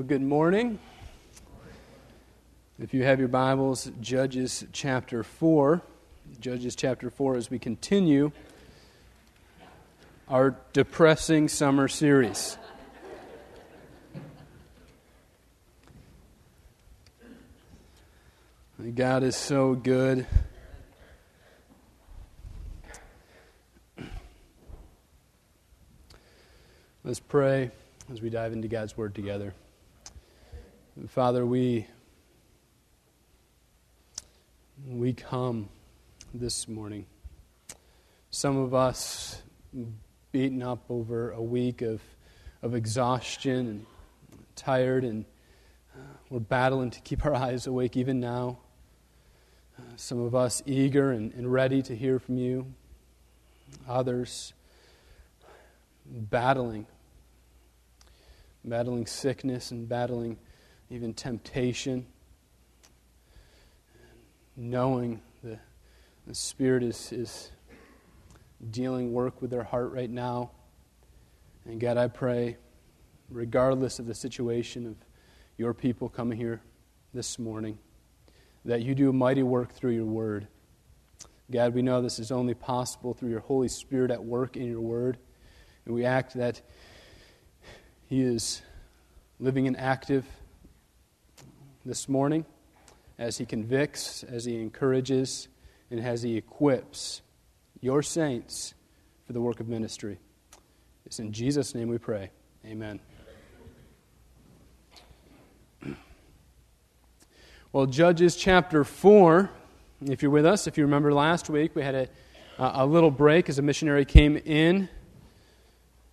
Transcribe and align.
Well, 0.00 0.08
good 0.08 0.22
morning. 0.22 0.78
If 2.78 2.94
you 2.94 3.04
have 3.04 3.18
your 3.18 3.28
Bibles, 3.28 3.92
Judges 4.00 4.64
chapter 4.72 5.22
4. 5.22 5.82
Judges 6.40 6.74
chapter 6.74 7.10
4 7.10 7.36
as 7.36 7.50
we 7.50 7.58
continue 7.58 8.32
our 10.26 10.56
depressing 10.72 11.48
summer 11.48 11.86
series. 11.86 12.56
God 18.94 19.22
is 19.22 19.36
so 19.36 19.74
good. 19.74 20.26
Let's 27.04 27.20
pray 27.20 27.70
as 28.10 28.22
we 28.22 28.30
dive 28.30 28.54
into 28.54 28.66
God's 28.66 28.96
Word 28.96 29.14
together. 29.14 29.52
Father, 31.08 31.46
we, 31.46 31.86
we 34.86 35.14
come 35.14 35.70
this 36.34 36.68
morning. 36.68 37.06
Some 38.30 38.58
of 38.58 38.74
us 38.74 39.40
beaten 40.30 40.62
up 40.62 40.84
over 40.90 41.30
a 41.30 41.42
week 41.42 41.80
of, 41.80 42.02
of 42.62 42.74
exhaustion 42.74 43.66
and 43.66 43.86
tired, 44.56 45.04
and 45.04 45.24
uh, 45.96 46.00
we're 46.28 46.38
battling 46.38 46.90
to 46.90 47.00
keep 47.00 47.24
our 47.24 47.34
eyes 47.34 47.66
awake 47.66 47.96
even 47.96 48.20
now. 48.20 48.58
Some 49.96 50.20
of 50.20 50.34
us 50.34 50.62
eager 50.66 51.12
and, 51.12 51.32
and 51.32 51.50
ready 51.50 51.80
to 51.82 51.96
hear 51.96 52.18
from 52.18 52.36
you. 52.36 52.66
Others 53.88 54.52
battling 56.04 56.86
battling 58.64 59.06
sickness 59.06 59.70
and 59.70 59.88
battling 59.88 60.36
even 60.90 61.14
temptation, 61.14 62.04
knowing 64.56 65.22
the, 65.44 65.56
the 66.26 66.34
Spirit 66.34 66.82
is, 66.82 67.12
is 67.12 67.52
dealing 68.72 69.12
work 69.12 69.40
with 69.40 69.50
their 69.50 69.62
heart 69.62 69.92
right 69.92 70.10
now. 70.10 70.50
And 71.64 71.80
God, 71.80 71.96
I 71.96 72.08
pray, 72.08 72.56
regardless 73.30 74.00
of 74.00 74.06
the 74.06 74.14
situation 74.14 74.84
of 74.86 74.96
your 75.56 75.72
people 75.72 76.08
coming 76.08 76.36
here 76.36 76.60
this 77.14 77.38
morning, 77.38 77.78
that 78.64 78.82
you 78.82 78.96
do 78.96 79.10
a 79.10 79.12
mighty 79.12 79.44
work 79.44 79.72
through 79.72 79.92
your 79.92 80.04
word. 80.04 80.48
God, 81.52 81.72
we 81.72 81.82
know 81.82 82.02
this 82.02 82.18
is 82.18 82.32
only 82.32 82.54
possible 82.54 83.14
through 83.14 83.30
your 83.30 83.40
Holy 83.40 83.68
Spirit 83.68 84.10
at 84.10 84.24
work 84.24 84.56
in 84.56 84.66
your 84.66 84.80
word. 84.80 85.18
And 85.84 85.94
we 85.94 86.04
act 86.04 86.34
that 86.34 86.60
he 88.06 88.22
is 88.22 88.62
living 89.38 89.68
and 89.68 89.78
active 89.78 90.26
this 91.84 92.08
morning 92.08 92.44
as 93.18 93.38
he 93.38 93.46
convicts, 93.46 94.22
as 94.24 94.44
he 94.44 94.60
encourages, 94.60 95.48
and 95.90 96.00
as 96.00 96.22
he 96.22 96.36
equips 96.36 97.22
your 97.80 98.02
saints 98.02 98.74
for 99.26 99.32
the 99.32 99.40
work 99.40 99.60
of 99.60 99.68
ministry. 99.68 100.18
It's 101.06 101.18
in 101.18 101.32
Jesus' 101.32 101.74
name 101.74 101.88
we 101.88 101.98
pray. 101.98 102.30
Amen. 102.66 103.00
Well, 107.72 107.86
Judges 107.86 108.34
chapter 108.34 108.82
4, 108.82 109.48
if 110.02 110.22
you're 110.22 110.30
with 110.32 110.44
us, 110.44 110.66
if 110.66 110.76
you 110.76 110.82
remember 110.82 111.14
last 111.14 111.48
week, 111.48 111.76
we 111.76 111.82
had 111.82 111.94
a, 111.94 112.08
a 112.58 112.84
little 112.84 113.12
break 113.12 113.48
as 113.48 113.60
a 113.60 113.62
missionary 113.62 114.04
came 114.04 114.36
in 114.36 114.88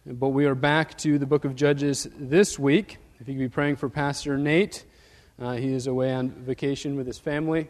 but 0.10 0.30
we 0.30 0.46
are 0.46 0.56
back 0.56 0.98
to 0.98 1.20
the 1.20 1.26
book 1.26 1.44
of 1.44 1.54
Judges 1.54 2.08
this 2.18 2.58
week. 2.58 2.98
If 3.20 3.28
you 3.28 3.34
could 3.34 3.40
be 3.42 3.50
praying 3.50 3.76
for 3.76 3.90
Pastor 3.90 4.38
Nate, 4.38 4.86
uh, 5.40 5.54
he 5.54 5.74
is 5.74 5.88
away 5.88 6.14
on 6.14 6.30
vacation 6.30 6.96
with 6.96 7.08
his 7.08 7.20
family. 7.20 7.68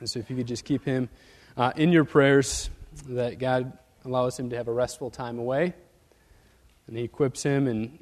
And 0.00 0.08
so 0.08 0.18
if 0.18 0.30
you 0.30 0.36
could 0.36 0.46
just 0.46 0.64
keep 0.64 0.84
him 0.84 1.08
uh, 1.56 1.72
in 1.76 1.92
your 1.92 2.04
prayers, 2.04 2.70
that 3.08 3.38
God 3.38 3.72
allows 4.04 4.38
him 4.38 4.50
to 4.50 4.56
have 4.56 4.68
a 4.68 4.72
restful 4.72 5.10
time 5.10 5.38
away. 5.38 5.74
And 6.86 6.96
he 6.96 7.04
equips 7.04 7.42
him 7.42 7.66
and 7.66 7.98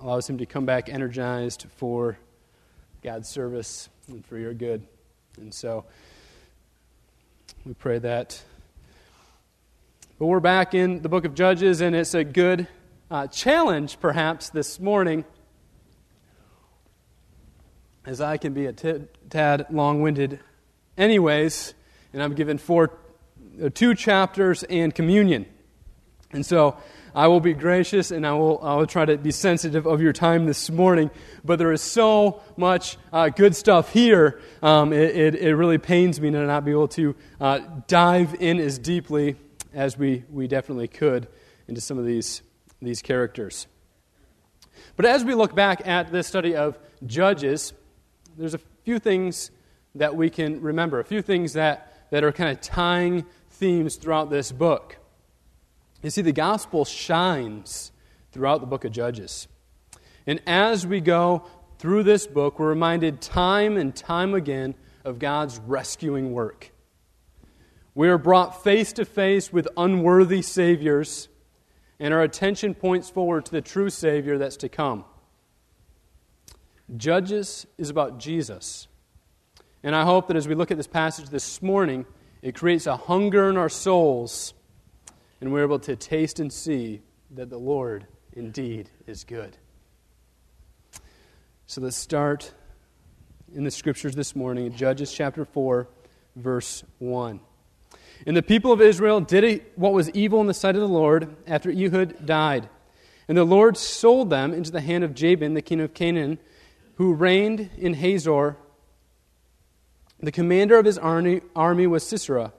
allows 0.00 0.28
him 0.28 0.38
to 0.38 0.46
come 0.46 0.66
back 0.66 0.88
energized 0.88 1.66
for 1.76 2.18
God's 3.02 3.28
service 3.28 3.88
and 4.08 4.24
for 4.24 4.38
your 4.38 4.54
good. 4.54 4.86
And 5.38 5.52
so 5.52 5.84
we 7.64 7.74
pray 7.74 7.98
that 7.98 8.42
but 10.20 10.26
we're 10.26 10.38
back 10.38 10.74
in 10.74 11.00
the 11.00 11.08
book 11.08 11.24
of 11.24 11.34
Judges, 11.34 11.80
and 11.80 11.96
it's 11.96 12.12
a 12.12 12.24
good 12.24 12.68
uh, 13.10 13.26
challenge, 13.28 13.98
perhaps, 14.00 14.50
this 14.50 14.78
morning, 14.78 15.24
as 18.04 18.20
I 18.20 18.36
can 18.36 18.52
be 18.52 18.66
a 18.66 18.72
t- 18.72 19.02
tad 19.28 19.66
long 19.70 20.00
winded, 20.02 20.40
anyways, 20.96 21.74
and 22.12 22.22
I'm 22.22 22.34
given 22.34 22.58
four, 22.58 22.98
uh, 23.62 23.68
two 23.72 23.94
chapters 23.94 24.62
and 24.64 24.94
communion. 24.94 25.46
And 26.32 26.46
so 26.46 26.76
I 27.14 27.26
will 27.26 27.40
be 27.40 27.54
gracious 27.54 28.10
and 28.10 28.26
I 28.26 28.32
will, 28.34 28.60
I 28.62 28.74
will 28.76 28.86
try 28.86 29.04
to 29.04 29.18
be 29.18 29.32
sensitive 29.32 29.86
of 29.86 30.00
your 30.00 30.12
time 30.12 30.46
this 30.46 30.70
morning. 30.70 31.10
But 31.44 31.58
there 31.58 31.72
is 31.72 31.82
so 31.82 32.42
much 32.56 32.96
uh, 33.12 33.30
good 33.30 33.56
stuff 33.56 33.92
here, 33.92 34.40
um, 34.62 34.92
it, 34.92 35.16
it, 35.16 35.34
it, 35.34 35.56
really 35.56 35.78
pains 35.78 36.20
me 36.20 36.30
to 36.30 36.46
not 36.46 36.64
be 36.64 36.70
able 36.70 36.88
to 36.88 37.16
uh, 37.40 37.60
dive 37.88 38.36
in 38.40 38.58
as 38.58 38.78
deeply 38.78 39.36
as 39.74 39.98
we, 39.98 40.24
we 40.30 40.46
definitely 40.46 40.88
could 40.88 41.28
into 41.68 41.80
some 41.80 41.98
of 41.98 42.06
these, 42.06 42.42
these 42.80 43.02
characters. 43.02 43.66
But 44.96 45.06
as 45.06 45.24
we 45.24 45.34
look 45.34 45.54
back 45.54 45.86
at 45.86 46.12
this 46.12 46.26
study 46.26 46.54
of 46.54 46.78
Judges, 47.06 47.72
there's 48.40 48.54
a 48.54 48.60
few 48.84 48.98
things 48.98 49.50
that 49.94 50.16
we 50.16 50.30
can 50.30 50.60
remember, 50.62 50.98
a 50.98 51.04
few 51.04 51.20
things 51.20 51.52
that, 51.52 51.92
that 52.10 52.24
are 52.24 52.32
kind 52.32 52.50
of 52.50 52.60
tying 52.60 53.26
themes 53.50 53.96
throughout 53.96 54.30
this 54.30 54.50
book. 54.50 54.96
You 56.02 56.10
see, 56.10 56.22
the 56.22 56.32
gospel 56.32 56.84
shines 56.84 57.92
throughout 58.32 58.60
the 58.60 58.66
book 58.66 58.84
of 58.84 58.92
Judges. 58.92 59.46
And 60.26 60.40
as 60.46 60.86
we 60.86 61.00
go 61.00 61.44
through 61.78 62.04
this 62.04 62.26
book, 62.26 62.58
we're 62.58 62.70
reminded 62.70 63.20
time 63.20 63.76
and 63.76 63.94
time 63.94 64.32
again 64.34 64.74
of 65.04 65.18
God's 65.18 65.58
rescuing 65.66 66.32
work. 66.32 66.72
We 67.94 68.08
are 68.08 68.18
brought 68.18 68.62
face 68.62 68.92
to 68.94 69.04
face 69.04 69.52
with 69.52 69.68
unworthy 69.76 70.40
Saviors, 70.40 71.28
and 71.98 72.14
our 72.14 72.22
attention 72.22 72.74
points 72.74 73.10
forward 73.10 73.44
to 73.46 73.52
the 73.52 73.60
true 73.60 73.90
Savior 73.90 74.38
that's 74.38 74.56
to 74.58 74.68
come. 74.70 75.04
Judges 76.96 77.66
is 77.78 77.90
about 77.90 78.18
Jesus. 78.18 78.88
And 79.82 79.94
I 79.94 80.04
hope 80.04 80.28
that 80.28 80.36
as 80.36 80.48
we 80.48 80.54
look 80.54 80.70
at 80.70 80.76
this 80.76 80.86
passage 80.86 81.28
this 81.28 81.62
morning, 81.62 82.04
it 82.42 82.54
creates 82.54 82.86
a 82.86 82.96
hunger 82.96 83.48
in 83.48 83.56
our 83.56 83.68
souls, 83.68 84.54
and 85.40 85.52
we're 85.52 85.62
able 85.62 85.78
to 85.80 85.96
taste 85.96 86.40
and 86.40 86.52
see 86.52 87.00
that 87.32 87.48
the 87.48 87.58
Lord 87.58 88.06
indeed 88.32 88.90
is 89.06 89.24
good. 89.24 89.56
So 91.66 91.80
let's 91.80 91.96
start 91.96 92.52
in 93.54 93.64
the 93.64 93.70
scriptures 93.70 94.14
this 94.14 94.34
morning, 94.34 94.72
Judges 94.72 95.12
chapter 95.12 95.44
4, 95.44 95.88
verse 96.36 96.84
1. 96.98 97.40
And 98.26 98.36
the 98.36 98.42
people 98.42 98.72
of 98.72 98.80
Israel 98.80 99.20
did 99.20 99.64
what 99.76 99.92
was 99.92 100.10
evil 100.10 100.40
in 100.40 100.46
the 100.46 100.54
sight 100.54 100.74
of 100.74 100.80
the 100.82 100.88
Lord 100.88 101.36
after 101.46 101.70
Ehud 101.70 102.26
died. 102.26 102.68
And 103.28 103.38
the 103.38 103.44
Lord 103.44 103.76
sold 103.76 104.30
them 104.30 104.52
into 104.52 104.70
the 104.70 104.80
hand 104.80 105.04
of 105.04 105.14
Jabin, 105.14 105.54
the 105.54 105.62
king 105.62 105.80
of 105.80 105.94
Canaan, 105.94 106.38
who 107.00 107.14
reigned 107.14 107.70
in 107.78 107.94
Hazor. 107.94 108.58
The 110.18 110.30
commander 110.30 110.78
of 110.78 110.84
his 110.84 110.98
army, 110.98 111.40
army 111.56 111.86
was 111.86 112.06
Sisera, 112.06 112.52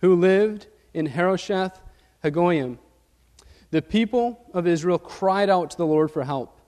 who 0.00 0.16
lived 0.16 0.66
in 0.92 1.06
Harosheth 1.06 1.80
Hagoyim. 2.24 2.78
The 3.70 3.80
people 3.80 4.40
of 4.52 4.66
Israel 4.66 4.98
cried 4.98 5.48
out 5.48 5.70
to 5.70 5.76
the 5.76 5.86
Lord 5.86 6.10
for 6.10 6.24
help, 6.24 6.60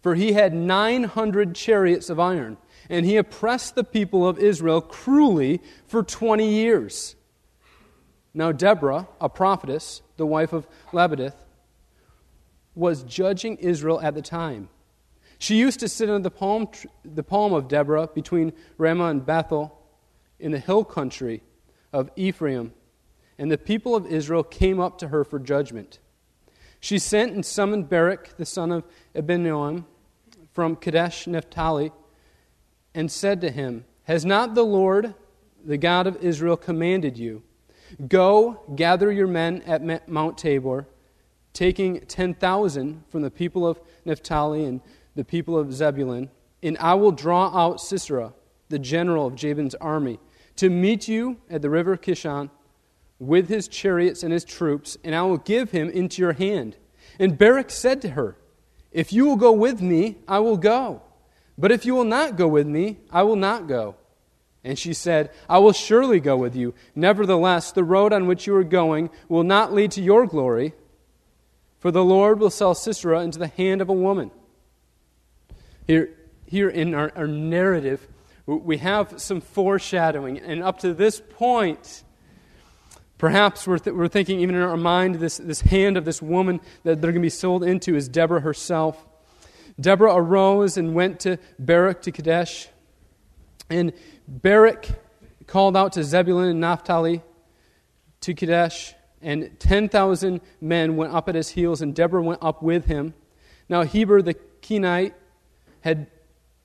for 0.00 0.14
he 0.14 0.32
had 0.32 0.54
900 0.54 1.54
chariots 1.54 2.08
of 2.08 2.18
iron, 2.18 2.56
and 2.88 3.04
he 3.04 3.18
oppressed 3.18 3.74
the 3.74 3.84
people 3.84 4.26
of 4.26 4.38
Israel 4.38 4.80
cruelly 4.80 5.60
for 5.86 6.02
20 6.02 6.48
years. 6.48 7.16
Now, 8.32 8.50
Deborah, 8.50 9.08
a 9.20 9.28
prophetess, 9.28 10.00
the 10.16 10.24
wife 10.24 10.54
of 10.54 10.66
Lappidoth, 10.90 11.36
was 12.74 13.02
judging 13.02 13.58
Israel 13.58 14.00
at 14.00 14.14
the 14.14 14.22
time. 14.22 14.70
She 15.44 15.56
used 15.56 15.80
to 15.80 15.90
sit 15.90 16.08
under 16.08 16.22
the 16.22 16.30
palm, 16.30 16.70
the 17.04 17.22
palm 17.22 17.52
of 17.52 17.68
Deborah 17.68 18.08
between 18.14 18.54
Ramah 18.78 19.08
and 19.08 19.26
Bethel 19.26 19.78
in 20.40 20.52
the 20.52 20.58
hill 20.58 20.86
country 20.86 21.42
of 21.92 22.08
Ephraim, 22.16 22.72
and 23.36 23.50
the 23.50 23.58
people 23.58 23.94
of 23.94 24.06
Israel 24.06 24.42
came 24.42 24.80
up 24.80 24.96
to 25.00 25.08
her 25.08 25.22
for 25.22 25.38
judgment. 25.38 25.98
She 26.80 26.98
sent 26.98 27.34
and 27.34 27.44
summoned 27.44 27.90
Barak, 27.90 28.38
the 28.38 28.46
son 28.46 28.72
of 28.72 28.84
Abinoam, 29.14 29.84
from 30.54 30.76
Kadesh 30.76 31.26
Naphtali, 31.26 31.92
and 32.94 33.12
said 33.12 33.42
to 33.42 33.50
him, 33.50 33.84
Has 34.04 34.24
not 34.24 34.54
the 34.54 34.64
Lord, 34.64 35.12
the 35.62 35.76
God 35.76 36.06
of 36.06 36.16
Israel, 36.24 36.56
commanded 36.56 37.18
you? 37.18 37.42
Go, 38.08 38.62
gather 38.74 39.12
your 39.12 39.26
men 39.26 39.60
at 39.66 40.08
Mount 40.08 40.38
Tabor, 40.38 40.88
taking 41.52 42.00
10,000 42.00 43.04
from 43.10 43.20
the 43.20 43.30
people 43.30 43.66
of 43.66 43.78
Naphtali 44.06 44.64
and 44.64 44.80
the 45.14 45.24
people 45.24 45.58
of 45.58 45.72
Zebulun, 45.72 46.30
and 46.62 46.78
I 46.78 46.94
will 46.94 47.12
draw 47.12 47.48
out 47.56 47.80
Sisera, 47.80 48.32
the 48.68 48.78
general 48.78 49.26
of 49.26 49.34
Jabin's 49.34 49.74
army, 49.76 50.18
to 50.56 50.70
meet 50.70 51.08
you 51.08 51.38
at 51.50 51.62
the 51.62 51.70
river 51.70 51.96
Kishon 51.96 52.50
with 53.18 53.48
his 53.48 53.68
chariots 53.68 54.22
and 54.22 54.32
his 54.32 54.44
troops, 54.44 54.96
and 55.04 55.14
I 55.14 55.22
will 55.22 55.38
give 55.38 55.70
him 55.70 55.88
into 55.90 56.22
your 56.22 56.32
hand. 56.32 56.76
And 57.18 57.38
Barak 57.38 57.70
said 57.70 58.02
to 58.02 58.10
her, 58.10 58.36
If 58.90 59.12
you 59.12 59.26
will 59.26 59.36
go 59.36 59.52
with 59.52 59.80
me, 59.80 60.18
I 60.26 60.40
will 60.40 60.56
go. 60.56 61.02
But 61.56 61.70
if 61.70 61.86
you 61.86 61.94
will 61.94 62.04
not 62.04 62.36
go 62.36 62.48
with 62.48 62.66
me, 62.66 62.98
I 63.10 63.22
will 63.22 63.36
not 63.36 63.68
go. 63.68 63.96
And 64.64 64.78
she 64.78 64.94
said, 64.94 65.30
I 65.48 65.58
will 65.58 65.72
surely 65.72 66.20
go 66.20 66.36
with 66.36 66.56
you. 66.56 66.74
Nevertheless, 66.94 67.70
the 67.70 67.84
road 67.84 68.12
on 68.12 68.26
which 68.26 68.46
you 68.46 68.56
are 68.56 68.64
going 68.64 69.10
will 69.28 69.44
not 69.44 69.72
lead 69.72 69.92
to 69.92 70.02
your 70.02 70.26
glory, 70.26 70.74
for 71.78 71.90
the 71.90 72.04
Lord 72.04 72.40
will 72.40 72.50
sell 72.50 72.74
Sisera 72.74 73.20
into 73.20 73.38
the 73.38 73.46
hand 73.46 73.82
of 73.82 73.90
a 73.90 73.92
woman. 73.92 74.30
Here, 75.86 76.10
here 76.46 76.68
in 76.68 76.94
our, 76.94 77.12
our 77.14 77.26
narrative, 77.26 78.06
we 78.46 78.78
have 78.78 79.20
some 79.20 79.40
foreshadowing. 79.40 80.38
And 80.38 80.62
up 80.62 80.78
to 80.80 80.94
this 80.94 81.20
point, 81.20 82.04
perhaps 83.18 83.66
we're, 83.66 83.78
th- 83.78 83.94
we're 83.94 84.08
thinking, 84.08 84.40
even 84.40 84.54
in 84.54 84.62
our 84.62 84.76
mind, 84.76 85.16
this, 85.16 85.38
this 85.38 85.60
hand 85.60 85.96
of 85.96 86.04
this 86.04 86.22
woman 86.22 86.60
that 86.84 87.00
they're 87.00 87.12
going 87.12 87.22
to 87.22 87.26
be 87.26 87.30
sold 87.30 87.64
into 87.64 87.96
is 87.96 88.08
Deborah 88.08 88.40
herself. 88.40 89.04
Deborah 89.80 90.14
arose 90.14 90.76
and 90.76 90.94
went 90.94 91.20
to 91.20 91.38
Barak 91.58 92.02
to 92.02 92.12
Kadesh. 92.12 92.68
And 93.68 93.92
Barak 94.28 94.88
called 95.46 95.76
out 95.76 95.92
to 95.94 96.04
Zebulun 96.04 96.48
and 96.48 96.60
Naphtali 96.60 97.22
to 98.22 98.34
Kadesh, 98.34 98.94
and 99.20 99.58
10,000 99.58 100.40
men 100.60 100.96
went 100.96 101.12
up 101.12 101.28
at 101.28 101.34
his 101.34 101.50
heels, 101.50 101.82
and 101.82 101.94
Deborah 101.94 102.22
went 102.22 102.42
up 102.42 102.62
with 102.62 102.86
him. 102.86 103.14
Now, 103.68 103.82
Heber 103.82 104.22
the 104.22 104.34
Kenite 104.62 105.14
had 105.84 106.06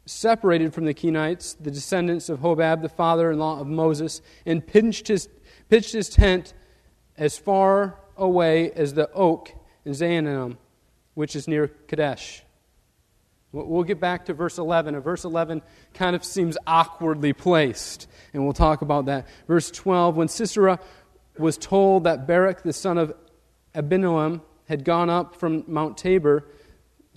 separated 0.05 0.73
from 0.73 0.85
the 0.85 0.93
Kenites, 0.93 1.57
the 1.59 1.69
descendants 1.69 2.29
of 2.29 2.39
Hobab, 2.39 2.81
the 2.81 2.87
father 2.87 3.29
in 3.31 3.37
law 3.37 3.59
of 3.59 3.67
Moses, 3.67 4.21
and 4.45 4.65
pitched 4.65 5.09
his, 5.09 5.27
pitched 5.67 5.91
his 5.91 6.07
tent 6.07 6.53
as 7.17 7.37
far 7.37 7.99
away 8.15 8.71
as 8.71 8.93
the 8.93 9.11
oak 9.11 9.51
in 9.83 9.91
Zaanannim, 9.91 10.55
which 11.15 11.35
is 11.35 11.49
near 11.49 11.67
Kadesh. 11.67 12.43
We'll 13.51 13.83
get 13.83 13.99
back 13.99 14.27
to 14.27 14.33
verse 14.33 14.57
11. 14.57 14.95
And 14.95 15.03
verse 15.03 15.25
11 15.25 15.63
kind 15.93 16.15
of 16.15 16.23
seems 16.23 16.57
awkwardly 16.65 17.33
placed, 17.33 18.07
and 18.33 18.45
we'll 18.45 18.53
talk 18.53 18.81
about 18.81 19.07
that. 19.07 19.27
Verse 19.47 19.69
12 19.69 20.15
When 20.15 20.29
Sisera 20.29 20.79
was 21.37 21.57
told 21.57 22.05
that 22.05 22.25
Barak, 22.25 22.63
the 22.63 22.71
son 22.71 22.97
of 22.97 23.13
Abinoam, 23.75 24.41
had 24.69 24.85
gone 24.85 25.09
up 25.09 25.35
from 25.35 25.65
Mount 25.67 25.97
Tabor, 25.97 26.45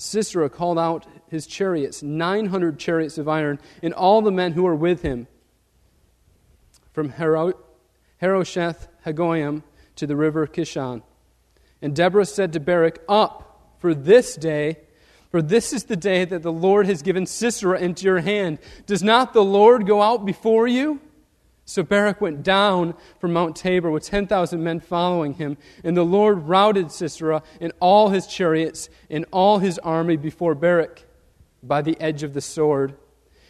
Sisera 0.02 0.50
called 0.50 0.78
out 0.78 1.06
his 1.28 1.46
chariots, 1.46 2.02
900 2.02 2.78
chariots 2.78 3.18
of 3.18 3.28
iron, 3.28 3.58
and 3.82 3.94
all 3.94 4.22
the 4.22 4.30
men 4.30 4.52
who 4.52 4.64
were 4.64 4.74
with 4.74 5.02
him 5.02 5.26
from 6.92 7.10
Harosheth 7.10 8.88
Hagoyim 9.06 9.62
to 9.96 10.06
the 10.06 10.16
river 10.16 10.46
Kishon. 10.46 11.02
And 11.80 11.96
Deborah 11.96 12.26
said 12.26 12.52
to 12.52 12.60
Barak, 12.60 13.02
Up, 13.08 13.76
for 13.78 13.94
this 13.94 14.36
day 14.36 14.78
for 15.32 15.40
this 15.40 15.72
is 15.72 15.84
the 15.84 15.96
day 15.96 16.26
that 16.26 16.42
the 16.42 16.52
Lord 16.52 16.84
has 16.84 17.00
given 17.00 17.24
Sisera 17.24 17.80
into 17.80 18.04
your 18.04 18.20
hand. 18.20 18.58
Does 18.86 19.02
not 19.02 19.32
the 19.32 19.42
Lord 19.42 19.86
go 19.86 20.02
out 20.02 20.26
before 20.26 20.68
you? 20.68 21.00
So 21.72 21.82
Barak 21.82 22.20
went 22.20 22.42
down 22.42 22.92
from 23.18 23.32
Mount 23.32 23.56
Tabor 23.56 23.90
with 23.90 24.04
10,000 24.04 24.62
men 24.62 24.78
following 24.78 25.32
him, 25.32 25.56
and 25.82 25.96
the 25.96 26.04
Lord 26.04 26.46
routed 26.46 26.92
Sisera 26.92 27.42
and 27.62 27.72
all 27.80 28.10
his 28.10 28.26
chariots 28.26 28.90
and 29.08 29.24
all 29.32 29.58
his 29.58 29.78
army 29.78 30.18
before 30.18 30.54
Barak 30.54 31.02
by 31.62 31.80
the 31.80 31.98
edge 31.98 32.24
of 32.24 32.34
the 32.34 32.42
sword. 32.42 32.94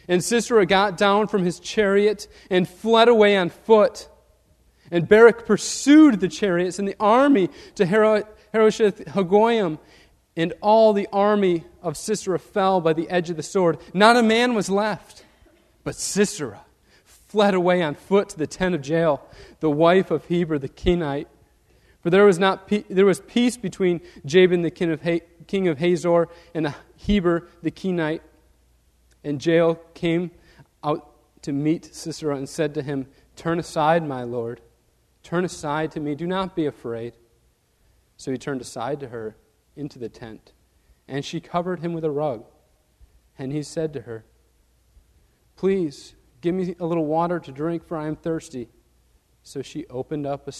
And 0.07 0.23
Sisera 0.23 0.65
got 0.65 0.95
down 0.95 1.27
from 1.27 1.43
his 1.43 1.59
chariot 1.59 2.29
and 2.49 2.65
fled 2.65 3.09
away 3.09 3.35
on 3.35 3.49
foot. 3.49 4.07
And 4.89 5.05
Barak 5.05 5.45
pursued 5.45 6.21
the 6.21 6.29
chariots 6.29 6.79
and 6.79 6.87
the 6.87 6.95
army 7.01 7.49
to 7.75 7.85
Harosheth 7.85 9.03
Hagoyim 9.05 9.79
and 10.37 10.53
all 10.61 10.93
the 10.93 11.09
army 11.11 11.65
of 11.81 11.97
Sisera 11.97 12.39
fell 12.39 12.79
by 12.79 12.93
the 12.93 13.09
edge 13.09 13.29
of 13.29 13.35
the 13.35 13.43
sword. 13.43 13.79
Not 13.93 14.15
a 14.15 14.23
man 14.23 14.53
was 14.53 14.69
left, 14.69 15.25
but 15.83 15.95
Sisera 15.95 16.61
fled 17.33 17.55
away 17.55 17.81
on 17.81 17.95
foot 17.95 18.29
to 18.29 18.37
the 18.37 18.45
tent 18.45 18.75
of 18.75 18.87
Jael, 18.87 19.19
the 19.59 19.67
wife 19.67 20.11
of 20.11 20.23
Heber 20.25 20.59
the 20.59 20.69
Kenite. 20.69 21.25
For 22.01 22.11
there 22.11 22.25
was, 22.25 22.37
not 22.37 22.67
pe- 22.67 22.83
there 22.91 23.07
was 23.07 23.21
peace 23.21 23.57
between 23.57 24.01
Jabin 24.23 24.61
the 24.61 24.69
king 24.69 24.91
of, 24.91 25.01
ha- 25.01 25.25
king 25.47 25.67
of 25.67 25.79
Hazor 25.79 26.27
and 26.53 26.75
Heber 26.95 27.47
the 27.63 27.71
Kenite. 27.71 28.21
And 29.23 29.43
Jael 29.43 29.79
came 29.95 30.29
out 30.83 31.09
to 31.41 31.51
meet 31.51 31.95
Sisera 31.95 32.35
and 32.35 32.47
said 32.47 32.75
to 32.75 32.83
him, 32.83 33.07
Turn 33.35 33.57
aside, 33.57 34.07
my 34.07 34.21
lord. 34.21 34.61
Turn 35.23 35.43
aside 35.43 35.91
to 35.93 35.99
me. 35.99 36.13
Do 36.13 36.27
not 36.27 36.55
be 36.55 36.67
afraid. 36.67 37.13
So 38.15 38.31
he 38.31 38.37
turned 38.37 38.61
aside 38.61 38.99
to 38.99 39.07
her 39.07 39.35
into 39.75 39.97
the 39.97 40.07
tent, 40.07 40.51
and 41.07 41.25
she 41.25 41.39
covered 41.39 41.79
him 41.79 41.93
with 41.93 42.05
a 42.05 42.11
rug. 42.11 42.45
And 43.39 43.51
he 43.51 43.63
said 43.63 43.91
to 43.93 44.01
her, 44.01 44.23
Please 45.55 46.13
give 46.43 46.53
me 46.53 46.75
a 46.79 46.85
little 46.85 47.05
water 47.05 47.39
to 47.39 47.51
drink, 47.51 47.87
for 47.87 47.97
I 47.97 48.05
am 48.05 48.17
thirsty. 48.17 48.67
So 49.41 49.63
she 49.63 49.87
opened 49.87 50.27
up 50.27 50.47
a 50.47 50.53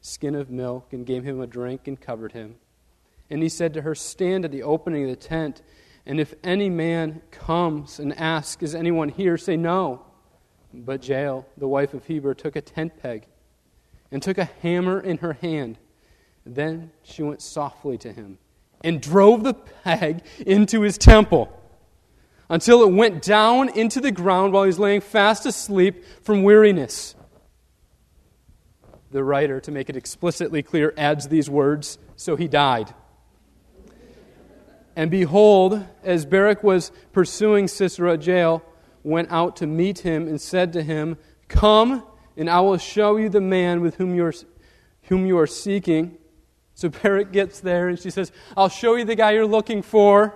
skin 0.00 0.36
of 0.36 0.50
milk 0.50 0.92
and 0.92 1.04
gave 1.04 1.24
him 1.24 1.40
a 1.40 1.46
drink 1.46 1.88
and 1.88 2.00
covered 2.00 2.32
him. 2.32 2.54
And 3.28 3.42
he 3.42 3.48
said 3.48 3.74
to 3.74 3.82
her, 3.82 3.94
Stand 3.94 4.44
at 4.44 4.52
the 4.52 4.62
opening 4.62 5.02
of 5.02 5.10
the 5.10 5.16
tent, 5.16 5.62
and 6.06 6.20
if 6.20 6.32
any 6.44 6.70
man 6.70 7.20
comes 7.32 7.98
and 7.98 8.16
asks, 8.16 8.62
Is 8.62 8.74
anyone 8.74 9.08
here? 9.08 9.36
say 9.36 9.56
no. 9.56 10.06
But 10.72 11.06
Jael, 11.06 11.44
the 11.56 11.68
wife 11.68 11.92
of 11.92 12.06
Heber, 12.06 12.32
took 12.32 12.54
a 12.54 12.60
tent 12.60 12.96
peg 13.02 13.26
and 14.12 14.22
took 14.22 14.38
a 14.38 14.44
hammer 14.62 15.00
in 15.00 15.18
her 15.18 15.32
hand. 15.32 15.78
Then 16.44 16.92
she 17.02 17.24
went 17.24 17.42
softly 17.42 17.98
to 17.98 18.12
him 18.12 18.38
and 18.84 19.00
drove 19.00 19.42
the 19.42 19.54
peg 19.54 20.22
into 20.38 20.82
his 20.82 20.96
temple 20.96 21.52
until 22.48 22.82
it 22.82 22.92
went 22.92 23.22
down 23.22 23.68
into 23.70 24.00
the 24.00 24.12
ground 24.12 24.52
while 24.52 24.64
he 24.64 24.68
was 24.68 24.78
laying 24.78 25.00
fast 25.00 25.46
asleep 25.46 26.04
from 26.22 26.42
weariness. 26.42 27.14
The 29.10 29.24
writer, 29.24 29.60
to 29.60 29.70
make 29.70 29.88
it 29.88 29.96
explicitly 29.96 30.62
clear, 30.62 30.92
adds 30.96 31.28
these 31.28 31.48
words 31.48 31.98
So 32.16 32.36
he 32.36 32.48
died. 32.48 32.94
And 34.94 35.10
behold, 35.10 35.84
as 36.02 36.24
Barak 36.24 36.62
was 36.62 36.90
pursuing 37.12 37.68
Sisera, 37.68 38.16
Jael 38.16 38.62
went 39.02 39.30
out 39.30 39.56
to 39.56 39.66
meet 39.66 40.00
him 40.00 40.26
and 40.26 40.40
said 40.40 40.72
to 40.72 40.82
him, 40.82 41.18
Come, 41.48 42.02
and 42.36 42.48
I 42.48 42.60
will 42.60 42.78
show 42.78 43.16
you 43.16 43.28
the 43.28 43.40
man 43.40 43.80
with 43.80 43.96
whom 43.96 44.14
you 44.14 44.24
are, 44.24 44.34
whom 45.04 45.26
you 45.26 45.38
are 45.38 45.46
seeking. 45.46 46.16
So 46.74 46.88
Barak 46.88 47.30
gets 47.32 47.60
there 47.60 47.88
and 47.88 47.98
she 47.98 48.10
says, 48.10 48.32
I'll 48.56 48.68
show 48.68 48.96
you 48.96 49.04
the 49.04 49.14
guy 49.14 49.32
you're 49.32 49.46
looking 49.46 49.82
for. 49.82 50.34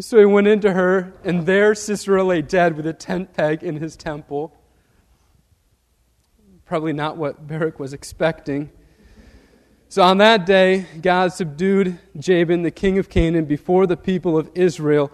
So 0.00 0.18
he 0.18 0.24
went 0.24 0.46
into 0.46 0.72
her, 0.72 1.12
and 1.22 1.44
there 1.44 1.74
Sisera 1.74 2.24
lay 2.24 2.40
dead 2.40 2.78
with 2.78 2.86
a 2.86 2.94
tent 2.94 3.34
peg 3.34 3.62
in 3.62 3.76
his 3.76 3.94
temple. 3.94 4.56
Probably 6.64 6.94
not 6.94 7.18
what 7.18 7.46
Barak 7.46 7.78
was 7.78 7.92
expecting. 7.92 8.70
So 9.90 10.00
on 10.02 10.16
that 10.16 10.46
day, 10.46 10.86
God 11.02 11.34
subdued 11.34 11.98
Jabin, 12.18 12.62
the 12.62 12.70
king 12.70 12.96
of 12.96 13.10
Canaan, 13.10 13.44
before 13.44 13.86
the 13.86 13.98
people 13.98 14.38
of 14.38 14.50
Israel. 14.54 15.12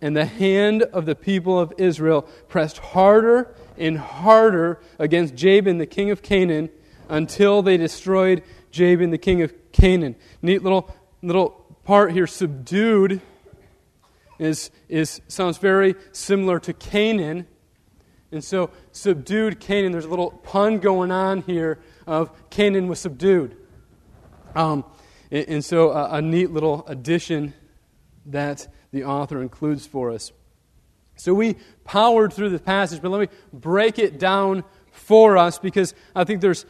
And 0.00 0.16
the 0.16 0.24
hand 0.24 0.82
of 0.84 1.04
the 1.04 1.14
people 1.14 1.60
of 1.60 1.74
Israel 1.76 2.22
pressed 2.48 2.78
harder 2.78 3.54
and 3.76 3.98
harder 3.98 4.80
against 4.98 5.34
Jabin, 5.34 5.76
the 5.76 5.84
king 5.84 6.10
of 6.10 6.22
Canaan 6.22 6.70
until 7.10 7.60
they 7.60 7.76
destroyed 7.76 8.42
Jabin, 8.70 9.10
the 9.10 9.18
king 9.18 9.42
of 9.42 9.52
Canaan. 9.72 10.16
Neat 10.40 10.62
little, 10.62 10.90
little 11.20 11.50
part 11.84 12.12
here. 12.12 12.26
Subdued 12.26 13.20
is, 14.40 14.70
is, 14.88 15.20
sounds 15.28 15.58
very 15.58 15.94
similar 16.12 16.58
to 16.60 16.72
Canaan. 16.72 17.46
And 18.32 18.42
so, 18.42 18.70
subdued 18.90 19.60
Canaan, 19.60 19.92
there's 19.92 20.06
a 20.06 20.08
little 20.08 20.30
pun 20.30 20.78
going 20.78 21.10
on 21.10 21.42
here 21.42 21.78
of 22.06 22.30
Canaan 22.48 22.88
was 22.88 23.00
subdued. 23.00 23.56
Um, 24.54 24.84
and, 25.30 25.48
and, 25.48 25.64
so, 25.64 25.90
a, 25.90 26.14
a 26.14 26.22
neat 26.22 26.50
little 26.50 26.84
addition 26.86 27.52
that 28.26 28.66
the 28.92 29.04
author 29.04 29.42
includes 29.42 29.86
for 29.86 30.10
us. 30.10 30.32
So, 31.16 31.34
we 31.34 31.56
powered 31.84 32.32
through 32.32 32.48
the 32.48 32.58
passage, 32.58 33.02
but 33.02 33.10
let 33.10 33.20
me 33.20 33.28
break 33.52 33.98
it 33.98 34.18
down 34.18 34.64
for 34.90 35.36
us 35.36 35.58
because 35.58 35.94
I 36.16 36.24
think 36.24 36.40
there's 36.40 36.64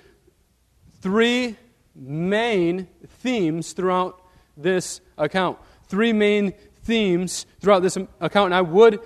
three 1.01 1.57
main 1.95 2.89
themes 3.07 3.75
throughout 3.75 4.21
this 4.57 5.01
account. 5.17 5.59
Three 5.87 6.13
main 6.13 6.55
themes 6.91 7.47
throughout 7.61 7.85
this 7.85 7.97
account. 8.21 8.47
And 8.47 8.55
I 8.55 8.63
would 8.63 8.99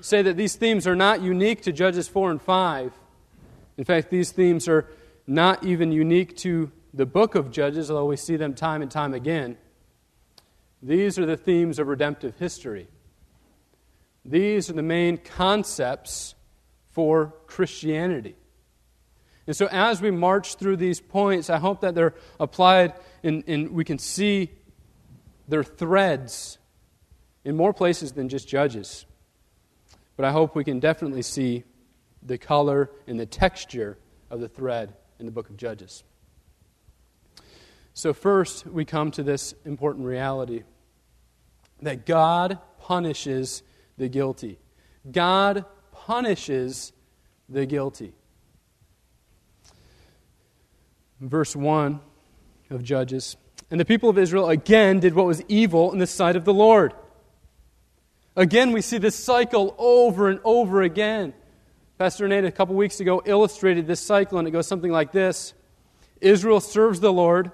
say 0.00 0.22
that 0.22 0.36
these 0.36 0.56
themes 0.56 0.88
are 0.88 0.96
not 0.96 1.22
unique 1.22 1.62
to 1.62 1.72
Judges 1.72 2.08
4 2.08 2.32
and 2.32 2.42
5. 2.42 2.92
In 3.78 3.84
fact, 3.84 4.10
these 4.10 4.32
themes 4.32 4.66
are 4.66 4.88
not 5.24 5.62
even 5.62 5.92
unique 5.92 6.36
to 6.38 6.72
the 6.92 7.06
book 7.06 7.36
of 7.36 7.52
Judges, 7.52 7.92
although 7.92 8.06
we 8.06 8.16
see 8.16 8.34
them 8.34 8.54
time 8.54 8.82
and 8.82 8.90
time 8.90 9.14
again. 9.14 9.56
These 10.82 11.16
are 11.16 11.26
the 11.26 11.36
themes 11.36 11.78
of 11.78 11.86
redemptive 11.86 12.36
history. 12.40 12.88
These 14.24 14.68
are 14.68 14.72
the 14.72 14.82
main 14.82 15.16
concepts 15.16 16.34
for 16.90 17.36
Christianity. 17.46 18.34
And 19.46 19.54
so, 19.54 19.68
as 19.70 20.02
we 20.02 20.10
march 20.10 20.56
through 20.56 20.78
these 20.78 21.00
points, 21.00 21.50
I 21.50 21.58
hope 21.58 21.82
that 21.82 21.94
they're 21.94 22.14
applied 22.40 22.94
and, 23.22 23.44
and 23.46 23.70
we 23.70 23.84
can 23.84 24.00
see 24.00 24.50
their 25.46 25.62
threads 25.64 26.58
in 27.44 27.56
more 27.56 27.72
places 27.72 28.12
than 28.12 28.28
just 28.28 28.48
Judges. 28.48 29.06
But 30.16 30.24
I 30.24 30.32
hope 30.32 30.54
we 30.54 30.64
can 30.64 30.80
definitely 30.80 31.22
see 31.22 31.64
the 32.22 32.38
color 32.38 32.90
and 33.06 33.18
the 33.18 33.26
texture 33.26 33.98
of 34.28 34.40
the 34.40 34.48
thread 34.48 34.94
in 35.18 35.26
the 35.26 35.32
book 35.32 35.48
of 35.48 35.56
Judges. 35.56 36.04
So, 37.94 38.12
first, 38.12 38.66
we 38.66 38.84
come 38.84 39.10
to 39.12 39.22
this 39.22 39.54
important 39.64 40.06
reality 40.06 40.62
that 41.82 42.06
God 42.06 42.58
punishes 42.78 43.62
the 43.96 44.08
guilty. 44.08 44.58
God 45.10 45.64
punishes 45.92 46.92
the 47.48 47.66
guilty. 47.66 48.12
Verse 51.20 51.54
1 51.54 52.00
of 52.70 52.82
Judges. 52.82 53.36
And 53.70 53.78
the 53.78 53.84
people 53.84 54.08
of 54.08 54.18
Israel 54.18 54.48
again 54.48 55.00
did 55.00 55.14
what 55.14 55.26
was 55.26 55.42
evil 55.48 55.92
in 55.92 55.98
the 55.98 56.06
sight 56.06 56.36
of 56.36 56.44
the 56.44 56.54
Lord. 56.54 56.94
Again, 58.40 58.72
we 58.72 58.80
see 58.80 58.96
this 58.96 59.16
cycle 59.16 59.74
over 59.76 60.30
and 60.30 60.40
over 60.44 60.80
again. 60.80 61.34
Pastor 61.98 62.26
Nate, 62.26 62.46
a 62.46 62.50
couple 62.50 62.74
weeks 62.74 62.98
ago, 62.98 63.20
illustrated 63.26 63.86
this 63.86 64.00
cycle, 64.00 64.38
and 64.38 64.48
it 64.48 64.50
goes 64.50 64.66
something 64.66 64.90
like 64.90 65.12
this. 65.12 65.52
Israel 66.22 66.60
serves 66.60 67.00
the 67.00 67.12
Lord, 67.12 67.52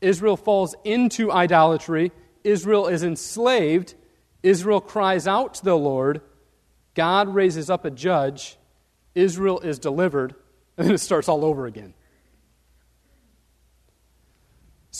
Israel 0.00 0.36
falls 0.36 0.76
into 0.84 1.32
idolatry, 1.32 2.12
Israel 2.44 2.86
is 2.86 3.02
enslaved, 3.02 3.96
Israel 4.40 4.80
cries 4.80 5.26
out 5.26 5.54
to 5.54 5.64
the 5.64 5.76
Lord, 5.76 6.20
God 6.94 7.34
raises 7.34 7.68
up 7.68 7.84
a 7.84 7.90
judge, 7.90 8.56
Israel 9.16 9.58
is 9.58 9.80
delivered, 9.80 10.36
and 10.76 10.86
then 10.86 10.94
it 10.94 10.98
starts 10.98 11.28
all 11.28 11.44
over 11.44 11.66
again. 11.66 11.92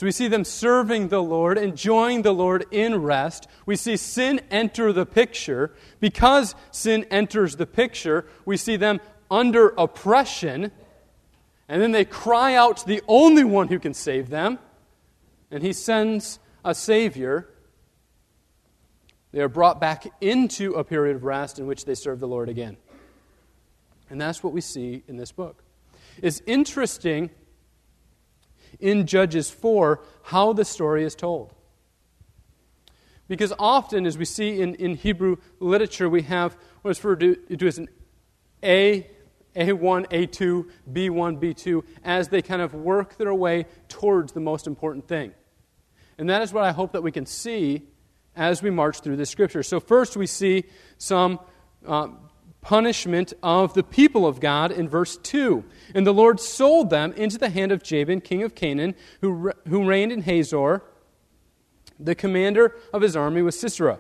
So 0.01 0.07
we 0.07 0.13
see 0.13 0.29
them 0.29 0.45
serving 0.45 1.09
the 1.09 1.23
Lord, 1.23 1.59
enjoying 1.59 2.23
the 2.23 2.33
Lord 2.33 2.65
in 2.71 3.03
rest. 3.03 3.47
We 3.67 3.77
see 3.77 3.99
sin 3.99 4.41
enter 4.51 4.95
the 4.95 5.05
picture. 5.05 5.75
Because 6.01 6.55
sin 6.71 7.05
enters 7.11 7.57
the 7.57 7.67
picture, 7.67 8.25
we 8.47 8.57
see 8.57 8.77
them 8.77 9.03
under 9.31 9.75
oppression. 9.77 10.73
And 11.69 11.83
then 11.83 11.93
they 11.93 12.07
cry 12.07 12.55
out 12.55 12.79
to 12.79 12.87
the 12.87 13.03
only 13.09 13.45
one 13.45 13.69
who 13.69 13.79
can 13.79 13.93
save 13.93 14.31
them. 14.31 14.59
And 15.51 15.63
he 15.63 15.75
sends 15.75 16.39
a 16.65 16.75
Savior. 16.75 17.51
They 19.33 19.43
are 19.43 19.51
brought 19.51 19.83
back 19.83 20.07
into 20.23 20.73
a 20.77 20.83
period 20.83 21.17
of 21.17 21.25
rest 21.25 21.59
in 21.59 21.67
which 21.67 21.85
they 21.85 21.95
serve 21.95 22.21
the 22.21 22.27
Lord 22.27 22.49
again. 22.49 22.79
And 24.09 24.19
that's 24.19 24.43
what 24.43 24.55
we 24.55 24.63
see 24.63 25.03
in 25.09 25.19
this 25.19 25.31
book. 25.31 25.63
It's 26.23 26.41
interesting 26.47 27.29
in 28.81 29.07
Judges 29.07 29.51
4 29.51 30.03
how 30.25 30.53
the 30.53 30.65
story 30.65 31.05
is 31.05 31.15
told. 31.15 31.53
Because 33.29 33.53
often, 33.59 34.07
as 34.07 34.19
we 34.19 34.25
see 34.25 34.61
in, 34.61 34.75
in 34.75 34.97
Hebrew 34.97 35.37
literature, 35.61 36.09
we 36.09 36.23
have 36.23 36.57
what 36.83 36.91
is 36.91 36.99
referred 36.99 37.21
to 37.21 37.67
as 37.67 37.79
an 37.79 37.89
A, 38.65 39.07
A1, 39.55 40.09
A2, 40.09 40.69
B1, 40.93 41.41
B2, 41.41 41.85
as 42.03 42.29
they 42.29 42.43
kind 42.43 42.61
of 42.61 42.75
work 42.75 43.17
their 43.19 43.33
way 43.33 43.67
towards 43.89 44.33
the 44.33 44.41
most 44.41 44.67
important 44.67 45.07
thing. 45.07 45.33
And 46.19 46.29
that 46.29 46.43
is 46.43 46.53
what 46.53 46.65
I 46.65 46.73
hope 46.73 46.93
that 46.93 47.03
we 47.03 47.13
can 47.13 47.25
see 47.25 47.83
as 48.35 48.63
we 48.63 48.71
march 48.71 49.01
through 49.01 49.17
the 49.17 49.27
scripture. 49.27 49.63
So, 49.63 49.79
first, 49.79 50.17
we 50.17 50.27
see 50.27 50.65
some 50.99 51.39
uh, 51.87 52.09
punishment 52.61 53.33
of 53.43 53.75
the 53.75 53.83
people 53.83 54.27
of 54.27 54.41
God 54.41 54.71
in 54.71 54.89
verse 54.89 55.17
2. 55.17 55.65
And 55.95 56.07
the 56.07 56.13
Lord 56.13 56.41
sold 56.41 56.91
them 56.91 57.13
into 57.15 57.39
the 57.39 57.51
hand 57.51 57.73
of 57.73 57.83
Jabin, 57.83 58.21
king 58.21 58.43
of 58.43 58.55
Canaan, 58.55 58.95
who, 59.21 59.53
who 59.69 59.87
reigned 59.87 60.13
in 60.13 60.23
Hazor. 60.23 60.83
The 61.99 62.15
commander 62.15 62.77
of 62.93 63.03
his 63.03 63.17
army 63.17 63.43
was 63.43 63.59
Sisera, 63.59 63.99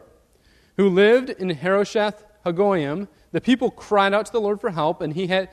who 0.76 0.88
lived 0.88 1.30
in 1.30 1.50
Harosheth 1.50 2.24
Hagoyim. 2.44 3.08
The 3.32 3.40
people 3.40 3.70
cried 3.70 4.14
out 4.14 4.26
to 4.26 4.32
the 4.32 4.40
Lord 4.40 4.60
for 4.60 4.70
help, 4.70 5.00
and 5.00 5.12
he 5.12 5.26
had, 5.26 5.50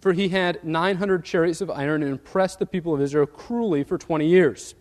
for 0.00 0.12
he 0.12 0.28
had 0.28 0.62
900 0.64 1.24
chariots 1.24 1.60
of 1.60 1.70
iron 1.70 2.02
and 2.02 2.14
oppressed 2.14 2.58
the 2.58 2.66
people 2.66 2.94
of 2.94 3.00
Israel 3.00 3.26
cruelly 3.26 3.84
for 3.84 3.98
20 3.98 4.26
years. 4.26 4.74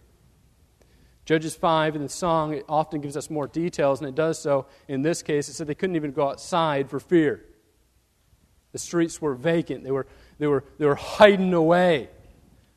Judges 1.30 1.54
5 1.54 1.96
in 1.96 2.02
the 2.02 2.10
song, 2.10 2.56
it 2.56 2.66
often 2.68 3.02
gives 3.02 3.16
us 3.16 3.30
more 3.30 3.46
details, 3.46 4.00
and 4.00 4.10
it 4.10 4.16
does 4.16 4.42
so 4.42 4.66
in 4.88 5.04
this 5.04 5.22
case. 5.22 5.48
It 5.48 5.54
said 5.54 5.68
they 5.68 5.76
couldn't 5.76 5.96
even 5.96 6.12
go 6.12 6.28
outside 6.28 6.90
for 6.90 7.00
fear. 7.00 7.46
The 8.72 8.80
streets 8.80 9.22
were 9.22 9.36
vacant, 9.36 9.84
they 9.84 9.92
were, 9.92 10.08
they 10.40 10.48
were, 10.48 10.64
they 10.80 10.88
were 10.88 10.96
hiding 10.96 11.54
away. 11.54 12.10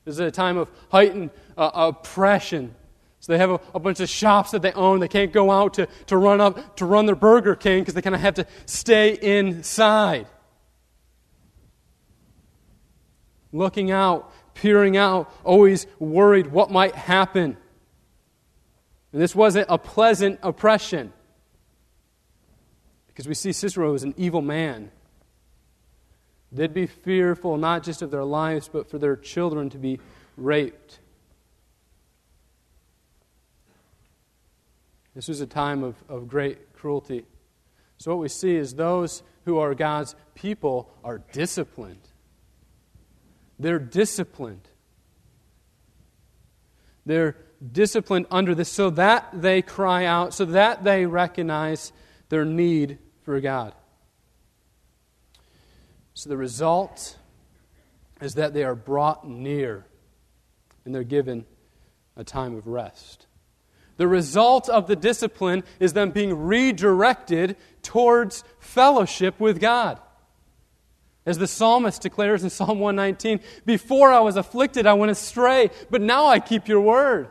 This 0.05 0.17
is 0.17 0.19
a 0.19 0.31
time 0.31 0.59
of 0.59 0.69
heightened 0.91 1.31
uh, 1.57 1.71
oppression. 1.73 2.75
So 3.21 3.33
they 3.33 3.39
have 3.39 3.53
a, 3.53 3.61
a, 3.75 3.81
bunch 3.81 4.01
of 4.01 4.11
shops 4.11 4.51
that 4.51 4.61
they 4.61 4.73
own. 4.73 5.01
They 5.01 5.09
can't 5.09 5.33
go 5.33 5.51
out 5.51 5.73
to, 5.75 5.89
to 6.09 6.19
run 6.19 6.43
up 6.43 6.77
to 6.77 6.85
run 6.85 7.07
their 7.07 7.17
Burger 7.17 7.55
King 7.55 7.81
because 7.81 7.95
they 7.95 8.03
kind 8.03 8.15
of 8.15 8.21
have 8.21 8.35
to 8.35 8.47
stay 8.67 9.15
inside. 9.15 10.27
Looking 13.51 13.91
out, 13.91 14.31
peering 14.53 14.99
out, 14.99 15.33
always 15.43 15.87
worried 15.99 16.49
what 16.49 16.71
might 16.71 16.95
happen. 16.95 17.57
And 19.13 19.21
this 19.21 19.35
wasn't 19.35 19.67
a 19.69 19.79
pleasant 19.79 20.39
oppression. 20.43 21.13
Because 23.09 23.29
we 23.29 23.35
see 23.35 23.53
Sisera 23.53 23.91
was 23.91 24.05
an 24.05 24.15
evil 24.17 24.41
man. 24.41 24.91
They'd 26.51 26.73
be 26.73 26.87
fearful 26.87 27.57
not 27.57 27.83
just 27.83 28.03
of 28.03 28.11
their 28.11 28.25
lives, 28.25 28.69
but 28.69 28.89
for 28.89 28.99
their 28.99 29.17
children 29.17 29.71
to 29.71 29.79
be 29.79 30.01
raped. 30.37 30.99
This 35.15 35.29
was 35.29 35.41
a 35.41 35.47
time 35.47 35.83
of, 35.83 35.97
of 36.09 36.29
great 36.29 36.73
cruelty. 36.73 37.27
So, 37.99 38.13
what 38.13 38.21
we 38.21 38.29
see 38.29 38.57
is 38.57 38.75
those 38.75 39.23
who 39.45 39.59
are 39.59 39.75
God's 39.75 40.15
people 40.35 40.91
are 41.05 41.19
disciplined. 41.33 42.09
They're 43.59 43.79
disciplined. 43.79 44.69
They're 47.05 47.37
disciplined 47.71 48.27
under 48.31 48.55
this 48.55 48.69
so 48.69 48.91
that 48.91 49.29
they 49.33 49.63
cry 49.63 50.05
out, 50.05 50.35
so 50.35 50.45
that 50.47 50.85
they 50.85 51.07
recognize 51.07 51.93
their 52.29 52.45
need 52.45 52.99
for 53.23 53.41
God. 53.41 53.75
So 56.15 56.29
the 56.29 56.37
result 56.37 57.17
is 58.21 58.35
that 58.35 58.55
they 58.55 58.65
are 58.65 58.75
brought 58.75 59.27
near 59.27 59.87
and 60.85 60.95
they're 60.95 61.05
given 61.05 61.45
a 62.17 62.25
time 62.25 62.57
of 62.57 62.67
rest. 62.67 63.27
The 63.97 64.09
result 64.09 64.69
of 64.69 64.87
the 64.87 64.97
discipline 64.97 65.65
is 65.79 65.93
them 65.93 66.11
being 66.11 66.35
redirected 66.35 67.57
towards 67.83 68.43
fellowship 68.59 69.39
with 69.39 69.61
God. 69.61 70.01
As 71.25 71.39
the 71.39 71.47
psalmist 71.47 72.03
declares 72.03 72.43
in 72.43 72.51
Psalm 72.51 72.81
119, 72.81 73.41
before 73.65 74.11
I 74.11 74.21
was 74.21 74.37
afflicted, 74.37 74.87
I 74.87 74.95
went 74.95 75.13
astray, 75.13 75.71
but 75.89 76.01
now 76.01 76.27
I 76.27 76.41
keep 76.41 76.67
your 76.67 76.81
word. 76.81 77.29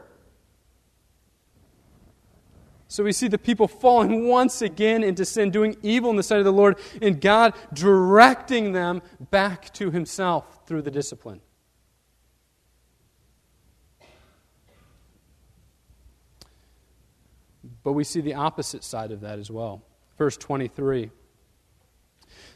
So 2.92 3.06
we 3.06 3.14
see 3.14 3.30
the 3.30 3.38
people 3.38 3.70
falling 3.70 4.28
once 4.28 4.62
again 4.62 5.02
into 5.02 5.24
sin, 5.24 5.50
doing 5.50 5.78
evil 5.82 6.10
in 6.10 6.18
the 6.18 6.24
sight 6.24 6.40
of 6.40 6.44
the 6.44 6.52
Lord, 6.52 6.78
and 7.02 7.22
God 7.22 7.54
directing 7.72 8.74
them 8.74 9.02
back 9.30 9.74
to 9.76 9.92
Himself 9.92 10.68
through 10.68 10.82
the 10.82 10.92
discipline. 10.92 11.40
But 17.82 17.94
we 17.94 18.04
see 18.04 18.20
the 18.20 18.34
opposite 18.34 18.84
side 18.84 19.14
of 19.14 19.22
that 19.22 19.40
as 19.40 19.50
well. 19.50 19.84
Verse 20.18 20.36
23. 20.36 21.12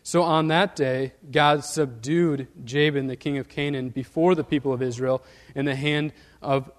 So 0.03 0.21
on 0.21 0.49
that 0.49 0.75
day, 0.75 1.13
God 1.31 1.63
subdued 1.63 2.49
Jabin, 2.65 3.07
the 3.07 3.15
king 3.15 3.37
of 3.37 3.47
Canaan, 3.47 3.87
before 3.87 4.35
the 4.35 4.43
people 4.43 4.73
of 4.73 4.81
Israel 4.81 5.23
in 5.55 5.63
the 5.63 5.77
hand 5.77 6.11
of 6.41 6.69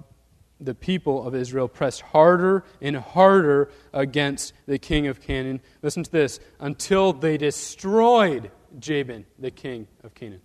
the 0.61 0.75
people 0.75 1.27
of 1.27 1.35
Israel 1.35 1.69
pressed 1.69 2.01
harder 2.01 2.65
and 2.81 2.97
harder 2.97 3.71
against 3.93 4.55
the 4.67 4.79
king 4.79 5.07
of 5.07 5.21
Canaan. 5.21 5.61
Listen 5.83 6.03
to 6.03 6.11
this 6.11 6.41
until 6.59 7.13
they 7.13 7.37
destroyed 7.37 8.51
Jabin, 8.79 9.27
the 9.39 9.51
king 9.51 9.87
of 10.03 10.15
Canaan. 10.15 10.41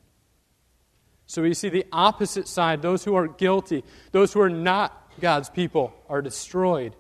So 1.25 1.41
we 1.41 1.53
see 1.53 1.69
the 1.69 1.85
opposite 1.93 2.47
side. 2.47 2.81
Those 2.81 3.05
who 3.05 3.15
are 3.15 3.27
guilty, 3.27 3.85
those 4.11 4.33
who 4.33 4.41
are 4.41 4.49
not 4.49 5.13
God's 5.21 5.49
people, 5.49 5.93
are 6.09 6.21
destroyed. 6.21 6.93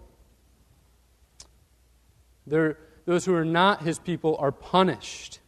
They're, 2.47 2.77
those 3.05 3.25
who 3.25 3.35
are 3.35 3.45
not 3.45 3.83
his 3.83 3.99
people 3.99 4.37
are 4.39 4.53
punished. 4.53 5.39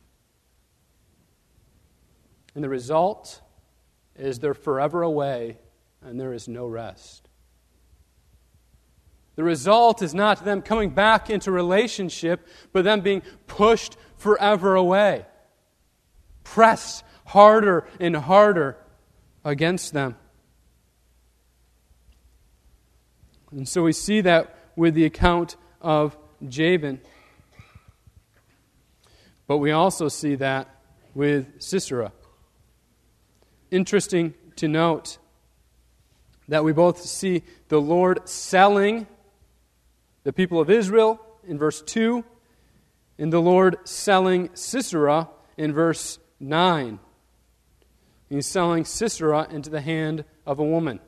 And 2.56 2.64
the 2.64 2.70
result 2.70 3.42
is 4.18 4.40
they're 4.40 4.54
forever 4.54 5.02
away 5.02 5.58
and 6.02 6.20
there 6.20 6.34
is 6.34 6.48
no 6.48 6.68
rest. 6.68 7.23
The 9.36 9.44
result 9.44 10.02
is 10.02 10.14
not 10.14 10.46
them 10.46 10.62
coming 10.62 10.92
back 10.92 11.30
into 11.30 11.52
relationship, 11.52 12.48
but 12.72 12.84
them 12.84 13.02
being 13.02 13.24
pushed 13.48 13.98
forever 14.18 14.76
away, 14.76 15.26
pressed 16.44 17.04
harder 17.26 17.88
and 18.00 18.16
harder 18.16 18.78
against 19.44 19.94
them. 19.94 20.16
And 23.52 23.68
so 23.68 23.84
we 23.84 23.94
see 23.94 24.22
that 24.22 24.56
with 24.76 24.94
the 24.94 25.06
account 25.06 25.58
of 25.82 26.18
Jabin. 26.48 27.00
But 29.48 29.58
we 29.58 29.72
also 29.72 30.08
see 30.08 30.36
that 30.36 30.68
with 31.14 31.62
Sisera. 31.62 32.12
Interesting 33.70 34.34
to 34.56 34.68
note 34.68 35.18
that 36.48 36.64
we 36.64 36.74
both 36.74 37.02
see 37.02 37.44
the 37.68 37.80
Lord 37.80 38.28
selling 38.28 39.08
the 40.24 40.34
people 40.34 40.60
of 40.60 40.70
Israel 40.70 41.20
in 41.48 41.58
verse 41.58 41.82
2 41.82 42.24
and 43.18 43.32
the 43.32 43.42
Lord 43.42 43.78
selling 43.84 44.50
Sisera 44.54 45.30
in 45.58 45.74
verse 45.74 46.20
9. 46.40 47.00
He's 48.30 48.48
selling 48.48 48.86
Sisera 48.86 49.48
into 49.50 49.70
the 49.70 49.82
hand 49.82 50.26
of 50.46 50.60
a 50.60 50.64
woman. 50.64 51.00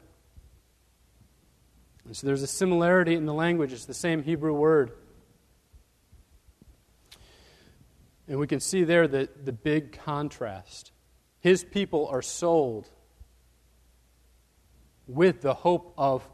And 2.06 2.16
so 2.16 2.28
there's 2.28 2.44
a 2.44 2.48
similarity 2.48 3.16
in 3.16 3.26
the 3.26 3.34
language, 3.34 3.74
it's 3.74 3.86
the 3.86 3.94
same 3.94 4.22
Hebrew 4.22 4.54
word. 4.54 4.92
And 8.28 8.40
we 8.40 8.48
can 8.48 8.60
see 8.60 8.84
there 8.84 9.08
the, 9.08 9.30
the 9.44 9.52
big 9.52 10.00
contrast. 10.04 10.92
His 11.40 11.64
people 11.64 12.08
are 12.08 12.22
sold 12.22 12.90
with 15.08 15.42
the 15.42 15.54
hope 15.54 15.94
of 15.98 16.28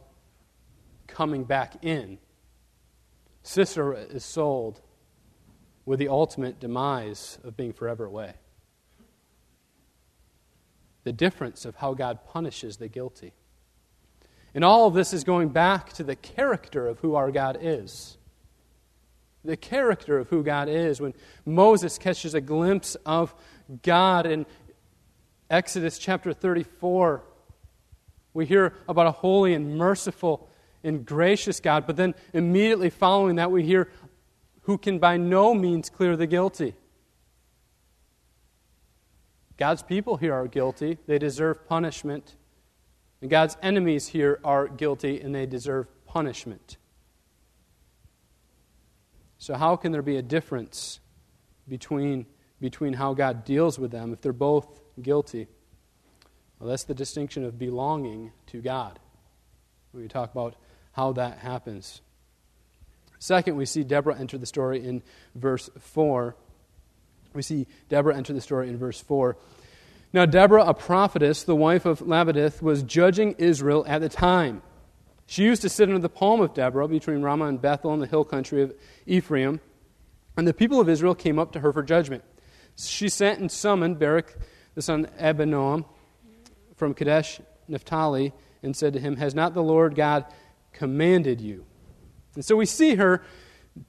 coming 1.07 1.43
back 1.43 1.83
in. 1.83 2.17
Sisera 3.43 3.98
is 3.98 4.24
sold 4.24 4.81
with 5.86 6.00
the 6.00 6.10
ultimate 6.10 6.60
demise 6.60 7.39
of 7.43 7.57
being 7.57 7.74
forever 7.74 8.05
away. 8.05 8.33
The 11.03 11.13
difference 11.13 11.65
of 11.65 11.75
how 11.77 11.93
God 11.93 12.19
punishes 12.27 12.77
the 12.77 12.88
guilty. 12.88 13.33
And 14.53 14.63
all 14.63 14.88
of 14.88 14.93
this 14.93 15.13
is 15.13 15.24
going 15.24 15.50
back 15.50 15.93
to 15.93 16.03
the 16.03 16.15
character 16.15 16.88
of 16.88 17.00
who 17.00 17.15
our 17.15 17.31
God 17.31 17.57
is. 17.62 18.17
The 19.43 19.57
character 19.57 20.19
of 20.19 20.29
who 20.29 20.43
God 20.43 20.69
is. 20.69 21.01
When 21.01 21.13
Moses 21.45 21.98
catches 21.98 22.36
a 22.36 22.41
glimpse 22.41 22.95
of 23.05 23.33
God 23.81 24.27
in 24.27 24.45
Exodus 25.50 25.98
chapter 25.98 26.31
34, 26.33 27.24
we 28.33 28.45
hear 28.45 28.74
about 28.88 29.07
a 29.07 29.12
holy 29.12 29.53
and 29.53 29.77
merciful 29.77 30.48
and 30.83 31.05
gracious 31.05 31.59
God, 31.59 31.85
but 31.85 31.95
then 31.95 32.15
immediately 32.33 32.89
following 32.89 33.35
that, 33.35 33.51
we 33.51 33.63
hear 33.63 33.89
who 34.61 34.77
can 34.77 35.00
by 35.00 35.17
no 35.17 35.53
means 35.53 35.89
clear 35.89 36.15
the 36.15 36.27
guilty. 36.27 36.75
God's 39.57 39.83
people 39.83 40.17
here 40.17 40.33
are 40.33 40.47
guilty, 40.47 40.97
they 41.05 41.19
deserve 41.19 41.67
punishment. 41.67 42.35
And 43.21 43.29
God's 43.29 43.57
enemies 43.61 44.07
here 44.07 44.39
are 44.43 44.67
guilty 44.67 45.21
and 45.21 45.33
they 45.33 45.45
deserve 45.45 45.88
punishment. 46.05 46.77
So, 49.38 49.55
how 49.55 49.75
can 49.75 49.91
there 49.91 50.01
be 50.01 50.17
a 50.17 50.21
difference 50.21 51.00
between, 51.67 52.25
between 52.59 52.93
how 52.93 53.13
God 53.13 53.45
deals 53.45 53.77
with 53.77 53.91
them 53.91 54.13
if 54.13 54.21
they're 54.21 54.33
both 54.33 54.81
guilty? 55.01 55.47
Well, 56.59 56.69
that's 56.69 56.83
the 56.83 56.93
distinction 56.93 57.43
of 57.43 57.57
belonging 57.57 58.31
to 58.47 58.61
God. 58.61 58.99
We 59.93 60.08
talk 60.08 60.32
about 60.32 60.56
how 60.91 61.13
that 61.13 61.39
happens. 61.39 62.01
Second, 63.19 63.56
we 63.56 63.65
see 63.65 63.84
Deborah 63.84 64.17
enter 64.17 64.38
the 64.38 64.45
story 64.45 64.84
in 64.84 65.04
verse 65.36 65.69
4. 65.80 66.36
We 67.34 67.41
see 67.41 67.67
Deborah 67.88 68.17
enter 68.17 68.34
the 68.34 68.41
story 68.41 68.67
in 68.67 68.77
verse 68.77 68.99
4. 68.99 69.38
Now, 70.13 70.25
Deborah, 70.25 70.65
a 70.65 70.73
prophetess, 70.73 71.43
the 71.43 71.56
wife 71.56 71.86
of 71.86 71.99
Lappidoth, 71.99 72.62
was 72.62 72.84
judging 72.84 73.36
Israel 73.38 73.86
at 73.88 74.01
the 74.01 74.10
time. 74.10 74.62
She 75.25 75.43
used 75.43 75.62
to 75.62 75.69
sit 75.69 75.88
under 75.88 76.01
the 76.01 76.10
palm 76.10 76.41
of 76.41 76.54
Deborah 76.54 76.88
between 76.88 77.21
Ramah 77.21 77.45
and 77.45 77.62
Bethel 77.62 77.93
in 77.93 77.99
the 77.99 78.08
hill 78.08 78.25
country 78.25 78.63
of 78.63 78.73
Ephraim. 79.06 79.62
And 80.36 80.47
the 80.47 80.54
people 80.54 80.82
of 80.82 80.89
Israel 80.89 81.15
came 81.15 81.39
up 81.39 81.54
to 81.54 81.60
her 81.60 81.71
for 81.71 81.84
judgment. 81.84 82.23
She 82.75 83.08
sent 83.08 83.39
and 83.39 83.49
summoned 83.49 83.99
Barak, 83.99 84.36
the 84.75 84.82
son 84.82 85.06
of 85.06 85.38
Abinoam, 85.38 85.86
from 86.75 86.93
Kadesh, 86.93 87.39
Naphtali, 87.67 88.34
and 88.63 88.75
said 88.75 88.93
to 88.93 88.99
him, 88.99 89.17
Has 89.17 89.34
not 89.34 89.54
the 89.54 89.63
Lord 89.63 89.95
God 89.95 90.25
commanded 90.73 91.41
you? 91.41 91.65
And 92.36 92.45
so 92.45 92.55
we 92.55 92.65
see 92.65 92.95
her 92.95 93.23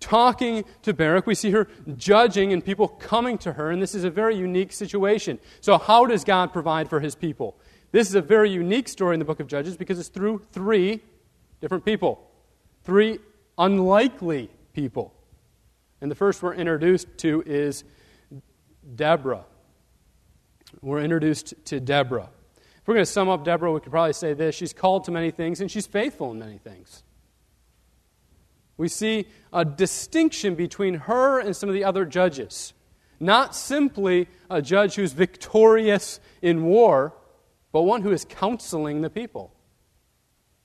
talking 0.00 0.64
to 0.82 0.92
Barak. 0.92 1.26
We 1.26 1.34
see 1.34 1.50
her 1.50 1.68
judging 1.96 2.52
and 2.52 2.64
people 2.64 2.88
coming 2.88 3.38
to 3.38 3.52
her, 3.54 3.70
and 3.70 3.82
this 3.82 3.94
is 3.94 4.04
a 4.04 4.10
very 4.10 4.36
unique 4.36 4.72
situation. 4.72 5.38
So, 5.60 5.78
how 5.78 6.06
does 6.06 6.24
God 6.24 6.52
provide 6.52 6.88
for 6.88 7.00
his 7.00 7.14
people? 7.14 7.56
This 7.90 8.08
is 8.08 8.14
a 8.14 8.22
very 8.22 8.50
unique 8.50 8.88
story 8.88 9.14
in 9.14 9.18
the 9.18 9.24
book 9.24 9.40
of 9.40 9.46
Judges 9.46 9.76
because 9.76 9.98
it's 9.98 10.08
through 10.08 10.42
three 10.52 11.00
different 11.60 11.84
people, 11.84 12.30
three 12.84 13.18
unlikely 13.58 14.50
people. 14.72 15.14
And 16.00 16.10
the 16.10 16.14
first 16.14 16.42
we're 16.42 16.54
introduced 16.54 17.06
to 17.18 17.42
is 17.46 17.84
Deborah. 18.94 19.44
We're 20.80 21.00
introduced 21.00 21.54
to 21.66 21.80
Deborah. 21.80 22.30
If 22.82 22.88
we're 22.88 22.94
going 22.94 23.06
to 23.06 23.12
sum 23.12 23.28
up 23.28 23.44
Deborah, 23.44 23.70
we 23.70 23.78
could 23.78 23.92
probably 23.92 24.12
say 24.12 24.34
this 24.34 24.56
she's 24.56 24.72
called 24.72 25.04
to 25.04 25.12
many 25.12 25.30
things, 25.30 25.60
and 25.60 25.70
she's 25.70 25.86
faithful 25.86 26.32
in 26.32 26.40
many 26.40 26.58
things. 26.58 27.04
We 28.76 28.88
see 28.88 29.26
a 29.52 29.64
distinction 29.64 30.56
between 30.56 30.94
her 30.94 31.38
and 31.38 31.54
some 31.54 31.68
of 31.68 31.76
the 31.76 31.84
other 31.84 32.04
judges. 32.04 32.72
Not 33.20 33.54
simply 33.54 34.26
a 34.50 34.60
judge 34.60 34.96
who's 34.96 35.12
victorious 35.12 36.18
in 36.40 36.64
war, 36.64 37.14
but 37.70 37.82
one 37.82 38.02
who 38.02 38.10
is 38.10 38.24
counseling 38.24 39.00
the 39.00 39.10
people, 39.10 39.54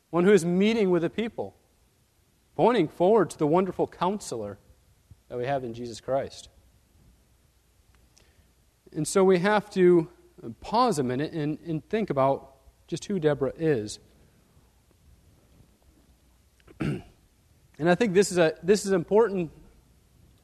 one 0.10 0.24
who 0.24 0.34
is 0.34 0.44
meeting 0.44 0.90
with 0.90 1.04
the 1.04 1.12
people, 1.12 1.56
pointing 2.56 2.88
forward 2.88 3.30
to 3.30 3.38
the 3.38 3.46
wonderful 3.46 3.86
counselor 3.86 4.58
that 5.30 5.38
we 5.38 5.46
have 5.46 5.64
in 5.64 5.76
Jesus 5.76 6.02
Christ. 6.02 6.50
And 8.92 9.08
so 9.08 9.24
we 9.24 9.38
have 9.38 9.70
to 9.72 10.10
pause 10.62 11.00
a 11.00 11.04
minute 11.04 11.34
and, 11.34 11.58
and 11.66 11.88
think 11.90 12.10
about 12.10 12.56
just 12.88 13.06
who 13.06 13.20
Deborah 13.20 13.54
is. 13.58 14.00
And 17.80 17.88
I 17.88 17.96
think 17.96 18.16
this 18.16 18.32
is 18.32 18.40
a 18.40 18.56
this 18.64 18.86
is 18.86 18.92
an 18.92 18.96
important 18.96 19.52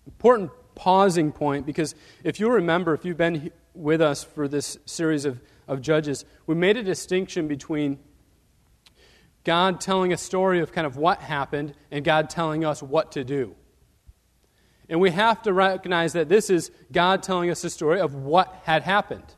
important 0.05 0.51
pausing 0.75 1.31
point 1.31 1.65
because 1.65 1.95
if 2.23 2.39
you 2.39 2.49
remember, 2.49 2.93
if 2.93 3.05
you've 3.05 3.17
been 3.17 3.51
with 3.73 4.01
us 4.01 4.23
for 4.23 4.47
this 4.47 4.77
series 4.85 5.25
of, 5.25 5.41
of 5.67 5.81
judges, 5.81 6.25
we 6.45 6.55
made 6.55 6.77
a 6.77 6.83
distinction 6.83 7.47
between 7.47 7.99
God 9.43 9.81
telling 9.81 10.13
a 10.13 10.17
story 10.17 10.59
of 10.59 10.71
kind 10.71 10.87
of 10.87 10.95
what 10.97 11.19
happened 11.19 11.73
and 11.91 12.05
God 12.05 12.29
telling 12.29 12.63
us 12.63 12.81
what 12.81 13.11
to 13.13 13.23
do. 13.23 13.55
And 14.89 14.99
we 14.99 15.11
have 15.11 15.41
to 15.43 15.53
recognize 15.53 16.13
that 16.13 16.29
this 16.29 16.49
is 16.49 16.71
God 16.91 17.23
telling 17.23 17.49
us 17.49 17.63
a 17.63 17.69
story 17.69 17.99
of 17.99 18.13
what 18.13 18.61
had 18.63 18.83
happened. 18.83 19.35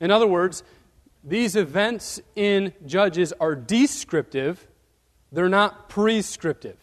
In 0.00 0.10
other 0.10 0.26
words, 0.26 0.62
these 1.24 1.56
events 1.56 2.20
in 2.34 2.72
Judges 2.84 3.32
are 3.40 3.54
descriptive, 3.54 4.66
they're 5.32 5.48
not 5.48 5.88
prescriptive. 5.88 6.78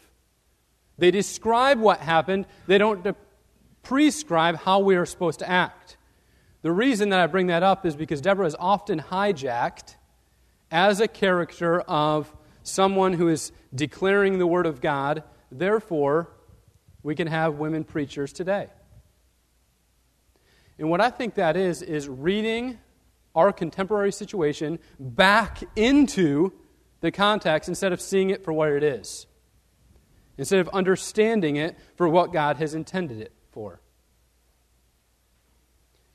They 0.98 1.12
describe 1.12 1.80
what 1.80 2.00
happened, 2.00 2.46
they 2.68 2.78
don't 2.78 3.04
de- 3.04 3.16
prescribe 3.82 4.58
how 4.58 4.80
we 4.80 4.96
are 4.96 5.06
supposed 5.06 5.40
to 5.40 5.50
act. 5.50 5.98
The 6.62 6.72
reason 6.72 7.10
that 7.10 7.20
I 7.20 7.28
bring 7.28 7.48
that 7.48 7.64
up 7.64 7.86
is 7.86 7.96
because 7.96 8.22
Deborah 8.22 8.46
is 8.46 8.56
often 8.58 9.00
hijacked 9.00 9.96
as 10.72 11.00
a 11.00 11.08
character 11.08 11.82
of 11.82 12.34
someone 12.64 13.14
who 13.14 13.28
is 13.28 13.52
declaring 13.76 14.40
the 14.40 14.48
Word 14.48 14.66
of 14.66 14.82
God. 14.82 15.24
Therefore, 15.52 16.30
we 17.04 17.16
can 17.16 17.28
have 17.28 17.56
women 17.56 17.84
preachers 17.84 18.32
today. 18.32 18.70
And 20.80 20.90
what 20.90 21.02
I 21.02 21.10
think 21.10 21.36
that 21.36 21.56
is, 21.56 21.82
is 21.82 22.10
reading 22.10 22.80
our 23.36 23.52
contemporary 23.52 24.12
situation 24.12 24.80
back 25.00 25.64
into 25.76 26.54
the 27.02 27.12
context 27.12 27.68
instead 27.68 27.92
of 27.92 28.00
seeing 28.00 28.30
it 28.30 28.44
for 28.44 28.54
what 28.54 28.70
it 28.70 28.84
is 28.84 29.28
instead 30.38 30.60
of 30.60 30.70
understanding 30.70 31.56
it 31.56 31.78
for 31.96 32.08
what 32.10 32.34
God 32.34 32.58
has 32.58 32.74
intended 32.74 33.20
it 33.20 33.32
for. 33.52 33.82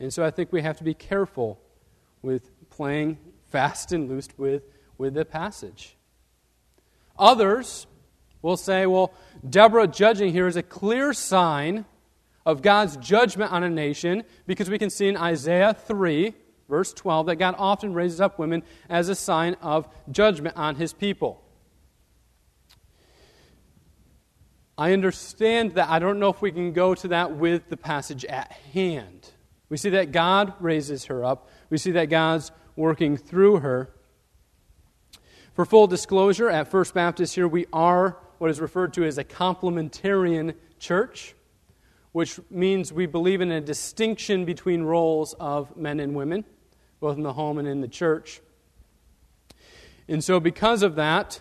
And 0.01 0.13
so 0.13 0.25
I 0.25 0.31
think 0.31 0.53
we 0.53 0.63
have 0.63 0.79
to 0.79 0.85
be 0.85 0.95
careful 0.95 1.61
with 2.23 2.51
playing 2.71 3.19
fast 3.51 3.93
and 3.93 4.09
loose 4.09 4.29
with, 4.37 4.63
with 4.97 5.15
the 5.15 5.25
passage. 5.25 5.97
Others 7.19 7.87
will 8.43 8.57
say, 8.57 8.87
well, 8.87 9.13
Deborah 9.49 9.87
judging 9.87 10.33
here 10.33 10.47
is 10.47 10.57
a 10.57 10.63
clear 10.63 11.13
sign 11.13 11.85
of 12.47 12.63
God's 12.63 12.97
judgment 12.97 13.53
on 13.53 13.63
a 13.63 13.71
nation 13.71 14.25
because 14.47 14.71
we 14.71 14.79
can 14.79 14.91
see 14.91 15.09
in 15.09 15.17
Isaiah 15.17 15.75
3, 15.75 16.35
verse 16.69 16.93
12, 16.93 17.27
that 17.27 17.37
God 17.37 17.55
often 17.59 17.95
raises 17.95 18.21
up 18.21 18.39
women 18.39 18.63
as 18.89 19.09
a 19.09 19.15
sign 19.15 19.55
of 19.63 19.89
judgment 20.11 20.57
on 20.57 20.77
his 20.77 20.93
people. 20.93 21.43
I 24.77 24.93
understand 24.93 25.73
that. 25.73 25.89
I 25.89 25.99
don't 25.99 26.21
know 26.21 26.29
if 26.29 26.41
we 26.41 26.53
can 26.53 26.73
go 26.73 26.95
to 26.95 27.09
that 27.09 27.37
with 27.37 27.69
the 27.69 27.77
passage 27.77 28.25
at 28.25 28.53
hand. 28.73 29.31
We 29.69 29.77
see 29.77 29.91
that 29.91 30.13
God 30.13 30.55
raises 30.61 31.07
her 31.07 31.25
up, 31.25 31.51
we 31.69 31.79
see 31.79 31.91
that 31.93 32.07
God's 32.07 32.53
working 32.77 33.17
through 33.17 33.59
her. 33.59 33.91
For 35.53 35.65
full 35.65 35.89
disclosure, 35.89 36.49
at 36.49 36.69
First 36.69 36.95
Baptist 36.95 37.35
here, 37.35 37.49
we 37.49 37.67
are 37.73 38.17
what 38.39 38.51
is 38.51 38.61
referred 38.61 38.95
to 38.95 39.05
as 39.05 39.19
a 39.19 39.25
complementarian 39.25 40.55
church, 40.79 41.35
which 42.13 42.39
means 42.49 42.93
we 42.93 43.07
believe 43.07 43.41
in 43.41 43.51
a 43.51 43.61
distinction 43.61 44.45
between 44.45 44.83
roles 44.85 45.35
of 45.35 45.77
men 45.77 45.99
and 45.99 46.15
women, 46.15 46.45
both 47.01 47.17
in 47.17 47.23
the 47.23 47.33
home 47.33 47.59
and 47.59 47.69
in 47.69 47.81
the 47.81 47.89
church. 47.89 48.41
And 50.09 50.23
so, 50.23 50.41
because 50.41 50.83
of 50.83 50.97
that, 50.97 51.41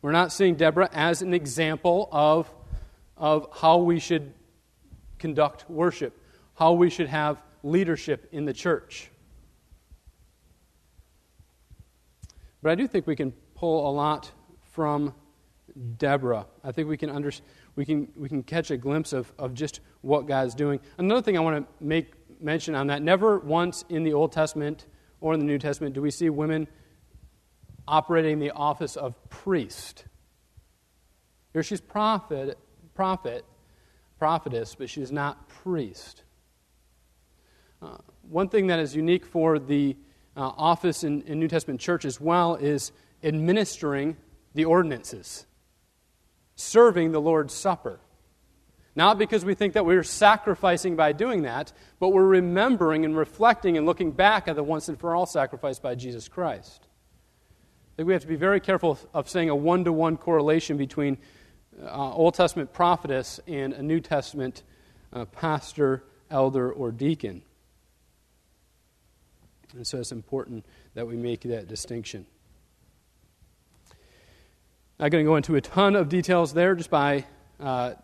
we're 0.00 0.12
not 0.12 0.32
seeing 0.32 0.54
Deborah 0.54 0.90
as 0.92 1.22
an 1.22 1.34
example 1.34 2.08
of, 2.12 2.52
of 3.16 3.48
how 3.52 3.78
we 3.78 3.98
should 3.98 4.32
conduct 5.18 5.68
worship, 5.70 6.18
how 6.54 6.72
we 6.72 6.90
should 6.90 7.08
have 7.08 7.40
leadership 7.62 8.28
in 8.32 8.44
the 8.44 8.52
church. 8.52 9.10
But 12.62 12.72
I 12.72 12.74
do 12.74 12.86
think 12.86 13.06
we 13.06 13.16
can 13.16 13.32
pull 13.54 13.88
a 13.88 13.92
lot 13.92 14.30
from 14.72 15.14
Deborah. 15.98 16.46
I 16.62 16.72
think 16.72 16.88
we 16.88 16.96
can, 16.96 17.10
under, 17.10 17.30
we 17.76 17.84
can, 17.84 18.08
we 18.16 18.28
can 18.28 18.42
catch 18.42 18.70
a 18.70 18.76
glimpse 18.76 19.12
of, 19.12 19.32
of 19.38 19.54
just 19.54 19.80
what 20.00 20.26
God's 20.26 20.54
doing. 20.54 20.80
Another 20.98 21.22
thing 21.22 21.36
I 21.36 21.40
want 21.40 21.66
to 21.66 21.84
make 21.84 22.12
mention 22.42 22.74
on 22.74 22.88
that 22.88 23.02
never 23.02 23.38
once 23.38 23.84
in 23.88 24.04
the 24.04 24.12
Old 24.12 24.32
Testament 24.32 24.86
or 25.20 25.34
in 25.34 25.40
the 25.40 25.46
New 25.46 25.58
Testament 25.58 25.94
do 25.94 26.02
we 26.02 26.10
see 26.10 26.28
women 26.30 26.66
operating 27.86 28.38
the 28.38 28.50
office 28.50 28.96
of 28.96 29.14
priest. 29.28 30.04
Here 31.52 31.62
she's 31.62 31.80
prophet, 31.80 32.58
prophet, 32.94 33.44
prophetess, 34.18 34.74
but 34.74 34.88
she's 34.88 35.12
not 35.12 35.48
priest. 35.48 36.22
Uh, 37.80 37.96
one 38.28 38.48
thing 38.48 38.68
that 38.68 38.78
is 38.78 38.94
unique 38.94 39.26
for 39.26 39.58
the 39.58 39.96
uh, 40.36 40.40
office 40.40 41.04
in, 41.04 41.22
in 41.22 41.38
New 41.38 41.48
Testament 41.48 41.80
church 41.80 42.04
as 42.04 42.20
well 42.20 42.54
is 42.54 42.92
administering 43.22 44.16
the 44.54 44.64
ordinances, 44.64 45.46
serving 46.54 47.12
the 47.12 47.20
Lord's 47.20 47.52
Supper. 47.52 48.00
Not 48.94 49.18
because 49.18 49.44
we 49.44 49.54
think 49.54 49.72
that 49.74 49.86
we're 49.86 50.02
sacrificing 50.02 50.96
by 50.96 51.12
doing 51.12 51.42
that, 51.42 51.72
but 51.98 52.10
we're 52.10 52.26
remembering 52.26 53.04
and 53.04 53.16
reflecting 53.16 53.76
and 53.76 53.86
looking 53.86 54.12
back 54.12 54.48
at 54.48 54.56
the 54.56 54.62
once 54.62 54.88
and 54.88 54.98
for 55.00 55.14
all 55.14 55.24
sacrifice 55.24 55.78
by 55.78 55.94
Jesus 55.94 56.28
Christ. 56.28 56.86
I 57.92 57.96
think 57.96 58.06
we 58.06 58.12
have 58.12 58.22
to 58.22 58.28
be 58.28 58.36
very 58.36 58.60
careful 58.60 58.98
of 59.14 59.28
saying 59.28 59.48
a 59.48 59.56
one 59.56 59.84
to 59.84 59.92
one 59.92 60.16
correlation 60.16 60.76
between 60.76 61.18
uh, 61.82 62.12
Old 62.12 62.34
Testament 62.34 62.72
prophetess 62.72 63.40
and 63.46 63.72
a 63.72 63.82
New 63.82 64.00
Testament 64.00 64.62
uh, 65.12 65.24
pastor, 65.26 66.04
elder, 66.30 66.70
or 66.70 66.90
deacon. 66.90 67.42
And 69.74 69.86
so 69.86 69.98
it's 69.98 70.12
important 70.12 70.66
that 70.94 71.06
we 71.06 71.16
make 71.16 71.42
that 71.42 71.68
distinction. 71.68 72.26
Not 74.98 75.10
going 75.10 75.24
to 75.24 75.28
go 75.28 75.36
into 75.36 75.56
a 75.56 75.60
ton 75.60 75.96
of 75.96 76.08
details 76.08 76.52
there 76.52 76.74
just 76.74 76.90
by, 76.90 77.24
uh, 77.58 77.94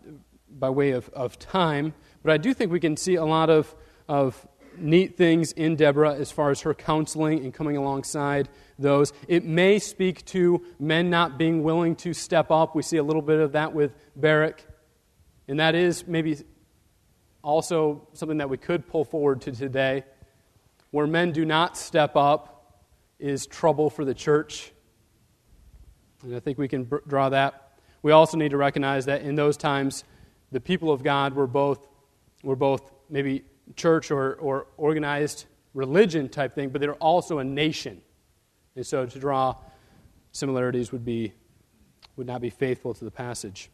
by 0.50 0.70
way 0.70 0.90
of, 0.90 1.08
of 1.10 1.38
time, 1.38 1.94
but 2.22 2.32
I 2.32 2.36
do 2.36 2.52
think 2.54 2.70
we 2.72 2.80
can 2.80 2.96
see 2.96 3.14
a 3.14 3.24
lot 3.24 3.50
of, 3.50 3.74
of 4.08 4.46
neat 4.76 5.16
things 5.16 5.52
in 5.52 5.76
Deborah 5.76 6.14
as 6.14 6.30
far 6.30 6.50
as 6.50 6.60
her 6.62 6.74
counseling 6.74 7.44
and 7.44 7.52
coming 7.52 7.76
alongside 7.76 8.48
those. 8.78 9.12
It 9.26 9.44
may 9.44 9.78
speak 9.78 10.24
to 10.26 10.64
men 10.78 11.10
not 11.10 11.38
being 11.38 11.62
willing 11.62 11.96
to 11.96 12.12
step 12.14 12.50
up. 12.50 12.74
We 12.74 12.82
see 12.82 12.96
a 12.96 13.02
little 13.02 13.22
bit 13.22 13.40
of 13.40 13.52
that 13.52 13.72
with 13.72 13.92
Barak. 14.16 14.64
And 15.48 15.60
that 15.60 15.74
is 15.74 16.06
maybe 16.06 16.38
also 17.42 18.08
something 18.12 18.38
that 18.38 18.50
we 18.50 18.56
could 18.56 18.86
pull 18.86 19.04
forward 19.04 19.40
to 19.42 19.52
today. 19.52 20.04
Where 20.90 21.06
men 21.06 21.32
do 21.32 21.44
not 21.44 21.76
step 21.76 22.16
up 22.16 22.84
is 23.18 23.46
trouble 23.46 23.90
for 23.90 24.04
the 24.04 24.14
church. 24.14 24.72
And 26.22 26.34
I 26.34 26.40
think 26.40 26.58
we 26.58 26.68
can 26.68 26.90
draw 27.06 27.28
that. 27.30 27.72
We 28.02 28.12
also 28.12 28.36
need 28.36 28.50
to 28.50 28.56
recognize 28.56 29.06
that 29.06 29.22
in 29.22 29.34
those 29.34 29.56
times, 29.56 30.04
the 30.52 30.60
people 30.60 30.90
of 30.90 31.02
God 31.02 31.34
were 31.34 31.46
both, 31.46 31.86
were 32.42 32.56
both 32.56 32.90
maybe 33.10 33.44
church 33.76 34.10
or, 34.10 34.34
or 34.34 34.66
organized 34.76 35.46
religion 35.74 36.28
type 36.28 36.54
thing, 36.54 36.70
but 36.70 36.80
they're 36.80 36.94
also 36.94 37.38
a 37.38 37.44
nation. 37.44 38.00
And 38.76 38.86
so 38.86 39.06
to 39.06 39.18
draw 39.18 39.56
similarities 40.32 40.92
would, 40.92 41.04
be, 41.04 41.32
would 42.16 42.26
not 42.26 42.40
be 42.40 42.50
faithful 42.50 42.94
to 42.94 43.04
the 43.04 43.10
passage. 43.10 43.70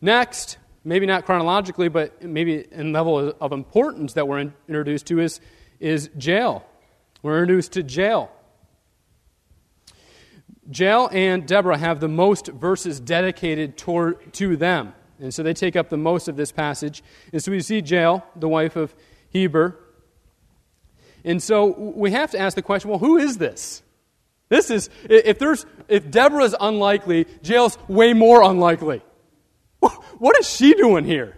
Next, 0.00 0.58
maybe 0.84 1.06
not 1.06 1.24
chronologically, 1.24 1.88
but 1.88 2.22
maybe 2.22 2.66
in 2.70 2.92
level 2.92 3.34
of 3.40 3.52
importance 3.52 4.14
that 4.14 4.28
we're 4.28 4.40
in, 4.40 4.54
introduced 4.68 5.06
to 5.06 5.20
is, 5.20 5.40
is 5.80 6.10
Jael. 6.18 6.66
We're 7.22 7.40
introduced 7.40 7.72
to 7.72 7.82
jail. 7.82 8.30
Jael 10.72 11.08
and 11.12 11.46
Deborah 11.46 11.78
have 11.78 12.00
the 12.00 12.08
most 12.08 12.48
verses 12.48 13.00
dedicated 13.00 13.76
toward, 13.76 14.32
to 14.34 14.56
them. 14.56 14.94
And 15.20 15.32
so 15.32 15.42
they 15.42 15.54
take 15.54 15.76
up 15.76 15.88
the 15.88 15.96
most 15.96 16.28
of 16.28 16.36
this 16.36 16.52
passage. 16.52 17.02
And 17.32 17.42
so 17.42 17.52
we 17.52 17.60
see 17.60 17.80
Jael, 17.80 18.26
the 18.36 18.48
wife 18.48 18.76
of 18.76 18.94
Heber. 19.30 19.78
And 21.24 21.42
so 21.42 21.66
we 21.66 22.10
have 22.10 22.30
to 22.32 22.38
ask 22.38 22.54
the 22.54 22.62
question 22.62 22.90
well, 22.90 22.98
who 22.98 23.16
is 23.16 23.38
this? 23.38 23.82
This 24.48 24.70
is, 24.70 24.90
if, 25.08 25.38
there's, 25.38 25.64
if 25.88 26.10
Deborah's 26.10 26.54
unlikely, 26.60 27.26
Jael's 27.42 27.78
way 27.88 28.12
more 28.12 28.42
unlikely. 28.42 29.02
What 30.18 30.38
is 30.38 30.48
she 30.48 30.74
doing 30.74 31.04
here? 31.04 31.36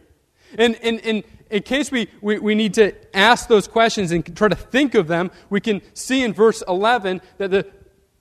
And, 0.59 0.77
and, 0.83 1.01
and 1.01 1.25
in 1.51 1.63
case 1.63 1.91
we, 1.91 2.09
we, 2.21 2.39
we 2.39 2.55
need 2.55 2.75
to 2.75 2.93
ask 3.17 3.49
those 3.49 3.67
questions 3.67 4.13
and 4.13 4.37
try 4.37 4.49
to 4.49 4.55
think 4.55 4.95
of 4.95 5.07
them, 5.07 5.31
we 5.49 5.61
can 5.61 5.81
see 5.95 6.23
in 6.23 6.33
verse 6.33 6.63
11 6.69 7.23
that 7.39 7.51
the, 7.51 7.67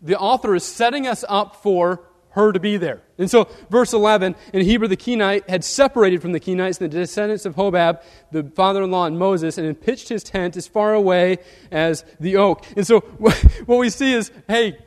the 0.01 0.17
author 0.17 0.55
is 0.55 0.63
setting 0.63 1.07
us 1.07 1.25
up 1.27 1.61
for 1.61 2.07
her 2.35 2.51
to 2.51 2.59
be 2.59 2.75
there. 2.77 3.01
And 3.17 3.31
so, 3.31 3.47
verse 3.69 3.93
11, 3.93 4.35
in 4.53 4.61
Heber, 4.61 4.87
the 4.87 4.97
Kenite 4.97 5.49
had 5.49 5.63
separated 5.63 6.21
from 6.21 6.33
the 6.33 6.39
Kenites, 6.39 6.77
the 6.77 6.89
descendants 6.89 7.45
of 7.45 7.55
Hobab, 7.55 8.01
the 8.31 8.43
father 8.43 8.83
in 8.83 8.91
law, 8.91 9.05
and 9.05 9.17
Moses, 9.17 9.57
and 9.57 9.65
had 9.65 9.81
pitched 9.81 10.09
his 10.09 10.21
tent 10.21 10.57
as 10.57 10.67
far 10.67 10.93
away 10.93 11.37
as 11.71 12.03
the 12.19 12.35
oak. 12.35 12.65
And 12.75 12.85
so, 12.85 12.99
what 13.17 13.79
we 13.79 13.89
see 13.89 14.13
is 14.13 14.31
hey, 14.47 14.77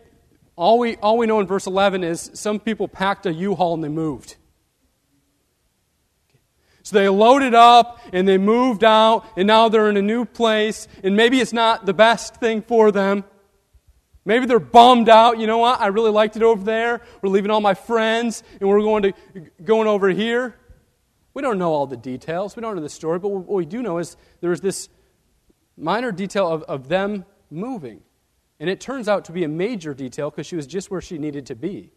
all 0.56 0.78
we, 0.78 0.96
all 0.96 1.16
we 1.16 1.26
know 1.26 1.40
in 1.40 1.46
verse 1.46 1.66
11 1.66 2.04
is 2.04 2.30
some 2.34 2.60
people 2.60 2.86
packed 2.86 3.24
a 3.24 3.32
U 3.32 3.54
haul 3.54 3.74
and 3.74 3.82
they 3.82 3.88
moved. 3.88 4.36
So 6.82 6.96
they 6.98 7.08
loaded 7.08 7.54
up 7.54 8.00
and 8.12 8.28
they 8.28 8.38
moved 8.38 8.84
out, 8.84 9.24
and 9.36 9.46
now 9.46 9.68
they're 9.68 9.88
in 9.88 9.96
a 9.96 10.02
new 10.02 10.24
place, 10.24 10.86
and 11.02 11.16
maybe 11.16 11.40
it's 11.40 11.52
not 11.52 11.86
the 11.86 11.94
best 11.94 12.36
thing 12.36 12.62
for 12.62 12.90
them. 12.92 13.24
Maybe 14.28 14.44
they're 14.44 14.58
bummed 14.60 15.08
out. 15.08 15.38
You 15.38 15.46
know 15.46 15.56
what? 15.56 15.80
I 15.80 15.86
really 15.86 16.10
liked 16.10 16.36
it 16.36 16.42
over 16.42 16.62
there. 16.62 17.00
We're 17.22 17.30
leaving 17.30 17.50
all 17.50 17.62
my 17.62 17.72
friends 17.72 18.42
and 18.60 18.68
we're 18.68 18.82
going 18.82 19.04
to 19.04 19.12
going 19.64 19.88
over 19.88 20.10
here. 20.10 20.54
We 21.32 21.40
don't 21.40 21.56
know 21.56 21.72
all 21.72 21.86
the 21.86 21.96
details. 21.96 22.54
We 22.54 22.60
don't 22.60 22.76
know 22.76 22.82
the 22.82 22.90
story, 22.90 23.18
but 23.18 23.30
what 23.30 23.48
we 23.48 23.64
do 23.64 23.80
know 23.80 23.96
is 23.96 24.18
there's 24.42 24.60
this 24.60 24.90
minor 25.78 26.12
detail 26.12 26.46
of, 26.46 26.62
of 26.64 26.88
them 26.88 27.24
moving. 27.50 28.02
And 28.60 28.68
it 28.68 28.82
turns 28.82 29.08
out 29.08 29.24
to 29.24 29.32
be 29.32 29.44
a 29.44 29.48
major 29.48 29.94
detail 29.94 30.28
because 30.28 30.46
she 30.46 30.56
was 30.56 30.66
just 30.66 30.90
where 30.90 31.00
she 31.00 31.16
needed 31.16 31.46
to 31.46 31.54
be. 31.54 31.90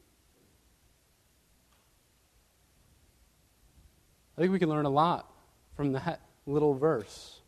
I 4.38 4.41
think 4.41 4.54
we 4.54 4.60
can 4.60 4.70
learn 4.70 4.86
a 4.86 4.89
lot 4.89 5.30
from 5.76 5.91
that 5.91 6.22
little 6.46 6.76
verse. 6.76 7.41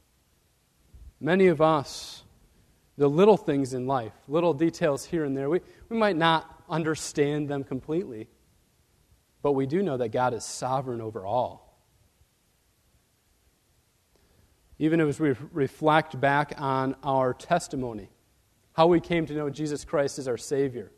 Many 1.22 1.48
of 1.48 1.62
us 1.62 2.24
the 2.97 3.08
little 3.08 3.38
things 3.38 3.73
in 3.73 3.88
life, 3.88 4.13
little 4.27 4.53
details 4.53 5.06
here 5.06 5.25
and 5.25 5.36
there. 5.36 5.49
We, 5.49 5.62
we 5.89 5.97
might 5.97 6.15
not 6.15 6.63
understand 6.69 7.49
them 7.49 7.63
completely, 7.63 8.27
but 9.41 9.53
we 9.53 9.65
do 9.65 9.82
know 9.82 9.97
that 9.97 10.10
God 10.10 10.34
is 10.34 10.43
sovereign 10.43 11.01
over 11.01 11.25
all. 11.25 11.63
Even 14.79 14.99
as 14.99 15.19
we 15.19 15.36
reflect 15.51 16.19
back 16.19 16.53
on 16.58 16.95
our 17.03 17.34
testimony, 17.34 18.10
how 18.73 18.88
we 18.88 18.99
came 18.99 19.25
to 19.25 19.34
know 19.34 19.49
Jesus 19.49 19.86
Christ 19.86 20.19
as 20.19 20.27
our 20.27 20.38
Savior. 20.38 20.91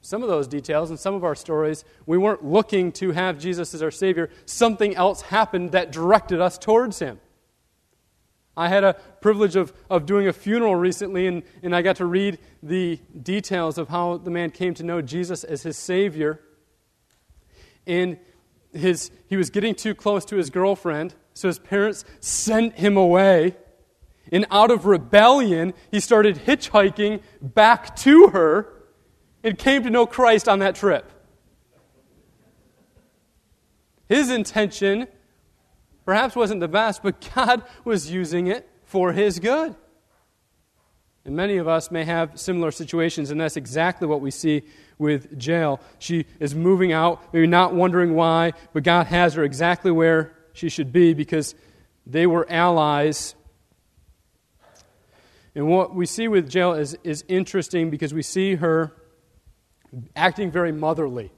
Some 0.00 0.22
of 0.22 0.28
those 0.28 0.46
details 0.46 0.90
and 0.90 0.98
some 0.98 1.14
of 1.14 1.24
our 1.24 1.34
stories, 1.34 1.84
we 2.06 2.16
weren't 2.16 2.44
looking 2.44 2.92
to 2.92 3.10
have 3.10 3.38
Jesus 3.38 3.74
as 3.74 3.82
our 3.82 3.90
Savior. 3.90 4.30
Something 4.46 4.94
else 4.94 5.20
happened 5.22 5.72
that 5.72 5.90
directed 5.90 6.40
us 6.40 6.58
towards 6.58 6.98
Him. 6.98 7.18
I 8.56 8.68
had 8.68 8.84
a 8.84 8.94
privilege 9.20 9.54
of, 9.54 9.72
of 9.90 10.06
doing 10.06 10.28
a 10.28 10.32
funeral 10.32 10.74
recently, 10.74 11.26
and, 11.26 11.42
and 11.62 11.76
I 11.76 11.82
got 11.82 11.96
to 11.96 12.06
read 12.06 12.38
the 12.62 12.98
details 13.22 13.76
of 13.76 13.88
how 13.88 14.16
the 14.16 14.30
man 14.30 14.50
came 14.50 14.72
to 14.74 14.82
know 14.82 15.02
Jesus 15.02 15.44
as 15.44 15.62
his 15.62 15.76
Savior. 15.76 16.40
And 17.86 18.18
his, 18.72 19.10
he 19.28 19.36
was 19.36 19.50
getting 19.50 19.74
too 19.74 19.94
close 19.94 20.24
to 20.26 20.36
his 20.36 20.48
girlfriend, 20.48 21.14
so 21.34 21.48
his 21.48 21.58
parents 21.58 22.04
sent 22.20 22.74
him 22.74 22.96
away. 22.96 23.56
And 24.32 24.46
out 24.50 24.70
of 24.70 24.86
rebellion, 24.86 25.74
he 25.90 26.00
started 26.00 26.36
hitchhiking 26.36 27.20
back 27.40 27.94
to 27.96 28.28
her 28.28 28.72
and 29.44 29.58
came 29.58 29.82
to 29.84 29.90
know 29.90 30.06
Christ 30.06 30.48
on 30.48 30.60
that 30.60 30.74
trip. 30.74 31.12
His 34.08 34.30
intention 34.30 35.08
perhaps 36.06 36.34
wasn't 36.34 36.60
the 36.60 36.68
best, 36.68 37.02
but 37.02 37.28
God 37.34 37.62
was 37.84 38.10
using 38.10 38.46
it 38.46 38.66
for 38.84 39.12
his 39.12 39.38
good. 39.38 39.76
And 41.26 41.34
many 41.34 41.56
of 41.56 41.66
us 41.66 41.90
may 41.90 42.04
have 42.04 42.38
similar 42.38 42.70
situations, 42.70 43.32
and 43.32 43.40
that's 43.40 43.56
exactly 43.56 44.06
what 44.06 44.20
we 44.20 44.30
see 44.30 44.62
with 44.96 45.42
Jael. 45.42 45.80
She 45.98 46.24
is 46.38 46.54
moving 46.54 46.92
out, 46.92 47.34
maybe 47.34 47.48
not 47.48 47.74
wondering 47.74 48.14
why, 48.14 48.52
but 48.72 48.84
God 48.84 49.08
has 49.08 49.34
her 49.34 49.42
exactly 49.42 49.90
where 49.90 50.32
she 50.52 50.68
should 50.68 50.92
be 50.92 51.12
because 51.12 51.56
they 52.06 52.26
were 52.28 52.46
allies. 52.48 53.34
And 55.56 55.66
what 55.68 55.94
we 55.94 56.06
see 56.06 56.28
with 56.28 56.54
Jael 56.54 56.74
is, 56.74 56.96
is 57.02 57.24
interesting 57.26 57.90
because 57.90 58.14
we 58.14 58.22
see 58.22 58.54
her 58.54 58.92
acting 60.14 60.52
very 60.52 60.70
motherly. 60.70 61.32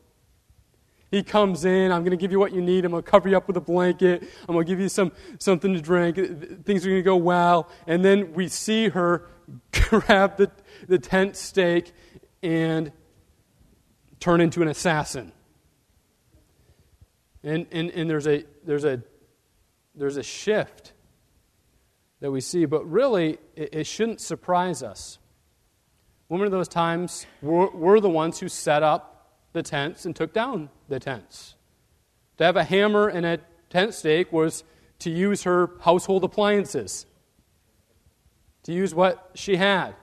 He 1.11 1.23
comes 1.23 1.65
in, 1.65 1.91
I'm 1.91 2.03
going 2.03 2.11
to 2.11 2.19
give 2.19 2.33
you 2.33 2.39
what 2.39 2.53
you 2.53 2.61
need. 2.61 2.85
I'm 2.85 2.91
going 2.91 3.03
to 3.03 3.11
cover 3.11 3.29
you 3.29 3.37
up 3.37 3.47
with 3.47 3.57
a 3.57 3.63
blanket. 3.63 4.23
I'm 4.47 4.55
going 4.55 4.67
to 4.67 4.71
give 4.71 4.81
you 4.81 4.91
some, 4.91 5.13
something 5.39 5.73
to 5.73 5.81
drink. 5.81 6.17
Things 6.65 6.85
are 6.85 6.91
going 6.91 7.01
to 7.01 7.03
go 7.03 7.17
well. 7.17 7.71
And 7.87 8.05
then 8.05 8.35
we 8.35 8.49
see 8.49 8.89
her 8.91 9.27
grab 9.73 10.37
the, 10.37 10.51
the 10.87 10.99
tent 10.99 11.37
stake 11.37 11.93
and 12.43 12.93
turn 14.21 14.41
into 14.41 14.61
an 14.61 14.69
assassin. 14.69 15.33
And, 17.43 17.67
and, 17.73 17.91
and 17.91 18.11
there's, 18.11 18.27
a, 18.27 18.45
there's, 18.65 18.85
a, 18.85 19.03
there's 19.95 20.19
a 20.19 20.23
shift 20.23 20.93
that 22.21 22.31
we 22.31 22.41
see, 22.41 22.67
but 22.67 22.85
really, 22.89 23.39
it, 23.57 23.69
it 23.73 23.87
shouldn't 23.87 24.21
surprise 24.21 24.83
us. 24.83 25.19
Of 26.31 26.51
those 26.51 26.69
times, 26.69 27.25
we're, 27.41 27.71
we're 27.71 28.01
the 28.01 28.11
ones 28.11 28.39
who 28.39 28.51
set 28.51 28.83
up 28.83 29.18
the 29.53 29.63
tents 29.63 30.05
and 30.05 30.15
took 30.15 30.33
down 30.33 30.71
the 30.89 31.01
tents. 31.01 31.55
To 32.39 32.45
have 32.45 32.57
a 32.57 32.65
hammer 32.65 33.09
and 33.09 33.27
a 33.27 33.39
tent 33.71 33.95
stake 33.95 34.33
was 34.33 34.65
to 35.01 35.11
use 35.11 35.43
her 35.45 35.71
household 35.81 36.25
appliances, 36.25 37.07
to 38.65 38.73
use 38.73 38.95
what 38.95 39.31
she 39.35 39.57
had, 39.57 39.95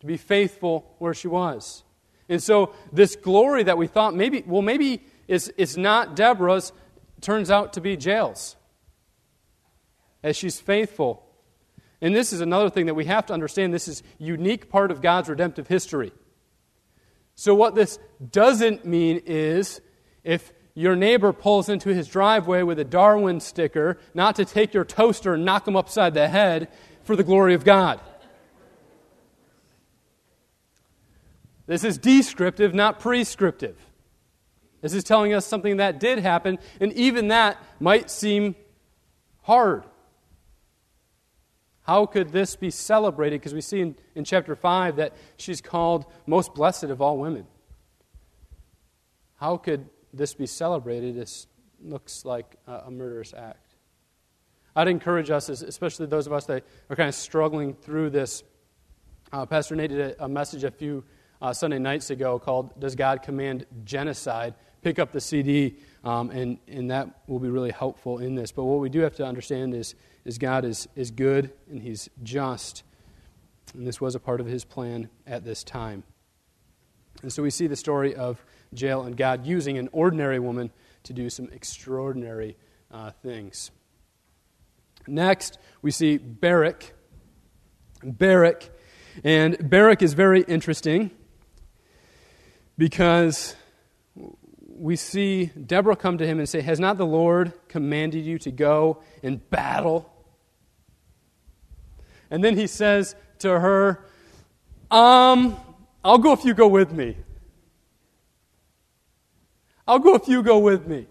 to 0.00 0.06
be 0.06 0.16
faithful 0.16 0.94
where 0.98 1.14
she 1.14 1.28
was. 1.28 1.84
And 2.28 2.42
so, 2.42 2.74
this 2.92 3.14
glory 3.14 3.62
that 3.64 3.78
we 3.78 3.86
thought 3.86 4.14
maybe, 4.14 4.42
well, 4.46 4.62
maybe 4.62 5.02
it's, 5.28 5.50
it's 5.56 5.76
not 5.76 6.16
Deborah's, 6.16 6.72
turns 7.20 7.50
out 7.50 7.72
to 7.74 7.80
be 7.80 7.96
Jael's. 7.96 8.56
As 10.22 10.36
she's 10.36 10.58
faithful. 10.60 11.22
And 12.00 12.14
this 12.14 12.32
is 12.32 12.40
another 12.40 12.68
thing 12.68 12.86
that 12.86 12.94
we 12.94 13.04
have 13.04 13.26
to 13.26 13.32
understand. 13.32 13.72
This 13.72 13.88
is 13.88 14.02
unique 14.18 14.68
part 14.68 14.90
of 14.90 15.00
God's 15.00 15.28
redemptive 15.28 15.68
history. 15.68 16.12
So, 17.36 17.54
what 17.54 17.74
this 17.74 17.98
doesn't 18.32 18.86
mean 18.86 19.22
is 19.26 19.80
if 20.24 20.52
your 20.74 20.96
neighbor 20.96 21.32
pulls 21.32 21.68
into 21.68 21.90
his 21.90 22.08
driveway 22.08 22.62
with 22.62 22.78
a 22.78 22.84
Darwin 22.84 23.40
sticker, 23.40 23.98
not 24.14 24.36
to 24.36 24.44
take 24.44 24.74
your 24.74 24.84
toaster 24.84 25.34
and 25.34 25.44
knock 25.44 25.68
him 25.68 25.76
upside 25.76 26.14
the 26.14 26.28
head 26.28 26.68
for 27.04 27.14
the 27.14 27.22
glory 27.22 27.54
of 27.54 27.62
God. 27.64 28.00
This 31.66 31.84
is 31.84 31.98
descriptive, 31.98 32.74
not 32.74 33.00
prescriptive. 33.00 33.76
This 34.80 34.94
is 34.94 35.04
telling 35.04 35.32
us 35.32 35.46
something 35.46 35.78
that 35.78 36.00
did 36.00 36.18
happen, 36.18 36.58
and 36.80 36.92
even 36.92 37.28
that 37.28 37.58
might 37.80 38.10
seem 38.10 38.54
hard. 39.42 39.84
How 41.86 42.04
could 42.04 42.30
this 42.30 42.56
be 42.56 42.70
celebrated? 42.70 43.40
Because 43.40 43.54
we 43.54 43.60
see 43.60 43.80
in, 43.80 43.94
in 44.16 44.24
chapter 44.24 44.56
5 44.56 44.96
that 44.96 45.12
she's 45.36 45.60
called 45.60 46.04
most 46.26 46.52
blessed 46.52 46.84
of 46.84 47.00
all 47.00 47.16
women. 47.16 47.46
How 49.36 49.56
could 49.56 49.88
this 50.12 50.34
be 50.34 50.46
celebrated? 50.46 51.14
This 51.14 51.46
looks 51.80 52.24
like 52.24 52.56
a, 52.66 52.72
a 52.86 52.90
murderous 52.90 53.32
act. 53.32 53.76
I'd 54.74 54.88
encourage 54.88 55.30
us, 55.30 55.48
especially 55.48 56.06
those 56.06 56.26
of 56.26 56.32
us 56.32 56.46
that 56.46 56.64
are 56.90 56.96
kind 56.96 57.08
of 57.08 57.14
struggling 57.14 57.72
through 57.74 58.10
this. 58.10 58.42
Uh, 59.32 59.46
Pastor 59.46 59.76
Nate 59.76 59.90
did 59.90 60.00
a, 60.00 60.24
a 60.24 60.28
message 60.28 60.64
a 60.64 60.72
few 60.72 61.04
uh, 61.40 61.52
Sunday 61.52 61.78
nights 61.78 62.10
ago 62.10 62.40
called 62.40 62.78
Does 62.80 62.96
God 62.96 63.22
Command 63.22 63.64
Genocide? 63.84 64.54
Pick 64.82 64.98
up 64.98 65.12
the 65.12 65.20
CD, 65.20 65.76
um, 66.02 66.30
and, 66.30 66.58
and 66.66 66.90
that 66.90 67.08
will 67.28 67.38
be 67.38 67.48
really 67.48 67.70
helpful 67.70 68.18
in 68.18 68.34
this. 68.34 68.50
But 68.50 68.64
what 68.64 68.80
we 68.80 68.88
do 68.88 69.00
have 69.00 69.14
to 69.16 69.24
understand 69.24 69.72
is 69.72 69.94
is 70.26 70.38
God 70.38 70.64
is, 70.64 70.88
is 70.96 71.10
good 71.10 71.52
and 71.70 71.80
He's 71.80 72.10
just. 72.22 72.82
And 73.74 73.86
this 73.86 74.00
was 74.00 74.14
a 74.14 74.20
part 74.20 74.40
of 74.40 74.46
His 74.46 74.64
plan 74.64 75.08
at 75.26 75.44
this 75.44 75.64
time. 75.64 76.02
And 77.22 77.32
so 77.32 77.42
we 77.42 77.50
see 77.50 77.66
the 77.66 77.76
story 77.76 78.14
of 78.14 78.44
Jael 78.74 79.04
and 79.04 79.16
God 79.16 79.46
using 79.46 79.78
an 79.78 79.88
ordinary 79.92 80.38
woman 80.38 80.70
to 81.04 81.12
do 81.12 81.30
some 81.30 81.48
extraordinary 81.52 82.56
uh, 82.90 83.12
things. 83.22 83.70
Next, 85.06 85.58
we 85.80 85.92
see 85.92 86.18
Barak. 86.18 86.92
Barak. 88.02 88.68
And 89.24 89.70
Barak 89.70 90.02
is 90.02 90.14
very 90.14 90.42
interesting 90.42 91.10
because 92.76 93.54
we 94.68 94.96
see 94.96 95.46
Deborah 95.46 95.96
come 95.96 96.18
to 96.18 96.26
him 96.26 96.38
and 96.38 96.48
say, 96.48 96.60
Has 96.60 96.80
not 96.80 96.98
the 96.98 97.06
Lord 97.06 97.52
commanded 97.68 98.24
you 98.24 98.38
to 98.40 98.50
go 98.50 99.02
and 99.22 99.48
battle 99.48 100.12
and 102.30 102.42
then 102.42 102.56
he 102.56 102.66
says 102.66 103.14
to 103.40 103.60
her, 103.60 104.04
Um, 104.90 105.56
I'll 106.04 106.18
go 106.18 106.32
if 106.32 106.44
you 106.44 106.54
go 106.54 106.68
with 106.68 106.92
me. 106.92 107.16
I'll 109.88 109.98
go 109.98 110.14
if 110.14 110.26
you 110.26 110.42
go 110.42 110.58
with 110.58 110.86
me. 110.86 111.06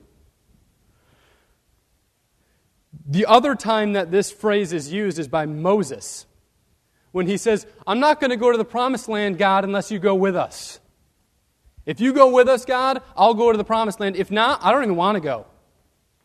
The 3.07 3.25
other 3.25 3.55
time 3.55 3.93
that 3.93 4.11
this 4.11 4.31
phrase 4.31 4.73
is 4.73 4.91
used 4.91 5.19
is 5.19 5.27
by 5.27 5.45
Moses, 5.45 6.25
when 7.11 7.27
he 7.27 7.37
says, 7.37 7.65
I'm 7.85 7.99
not 7.99 8.19
going 8.19 8.31
to 8.31 8.37
go 8.37 8.51
to 8.51 8.57
the 8.57 8.65
promised 8.65 9.07
land, 9.07 9.37
God, 9.37 9.63
unless 9.63 9.91
you 9.91 9.99
go 9.99 10.15
with 10.15 10.35
us. 10.35 10.79
If 11.85 12.01
you 12.01 12.13
go 12.13 12.31
with 12.31 12.49
us, 12.49 12.65
God, 12.65 13.01
I'll 13.15 13.35
go 13.35 13.51
to 13.51 13.57
the 13.57 13.63
promised 13.63 13.99
land. 13.99 14.15
If 14.15 14.31
not, 14.31 14.59
I 14.63 14.71
don't 14.71 14.83
even 14.83 14.95
want 14.95 15.15
to 15.15 15.21
go. 15.21 15.45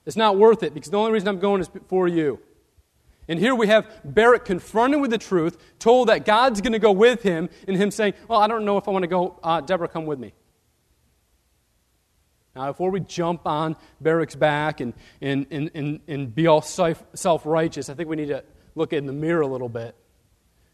It's 0.07 0.16
not 0.16 0.38
worth 0.38 0.62
it 0.62 0.72
because 0.72 0.90
the 0.90 0.96
only 0.96 1.12
reason 1.12 1.29
I'm 1.29 1.38
going 1.38 1.61
is 1.61 1.70
for 1.88 2.09
you. 2.09 2.40
And 3.31 3.38
here 3.38 3.55
we 3.55 3.69
have 3.69 3.87
Barak 4.03 4.45
confronted 4.45 5.01
with 5.01 5.12
the 5.12 5.19
truth, 5.19 5.57
told 5.79 6.09
that 6.09 6.25
God's 6.25 6.61
going 6.61 6.73
to 6.73 6.81
go 6.81 6.90
with 6.90 7.23
him, 7.23 7.49
and 7.69 7.77
him 7.77 7.93
saying, 7.93 8.14
Well, 8.27 8.40
I 8.40 8.49
don't 8.49 8.64
know 8.64 8.77
if 8.77 8.88
I 8.88 8.90
want 8.90 9.05
to 9.05 9.09
go. 9.09 9.38
Uh, 9.40 9.61
Deborah, 9.61 9.87
come 9.87 10.05
with 10.05 10.19
me. 10.19 10.35
Now, 12.57 12.66
before 12.66 12.90
we 12.90 12.99
jump 12.99 13.47
on 13.47 13.77
Barak's 14.01 14.35
back 14.35 14.81
and, 14.81 14.95
and, 15.21 15.47
and, 15.53 15.71
and, 15.75 16.01
and 16.09 16.35
be 16.35 16.49
all 16.49 16.61
self 16.61 17.47
righteous, 17.47 17.88
I 17.88 17.95
think 17.95 18.09
we 18.09 18.16
need 18.16 18.29
to 18.29 18.43
look 18.75 18.93
in 18.93 19.07
the 19.07 19.12
mirror 19.12 19.43
a 19.43 19.47
little 19.47 19.69
bit 19.69 19.95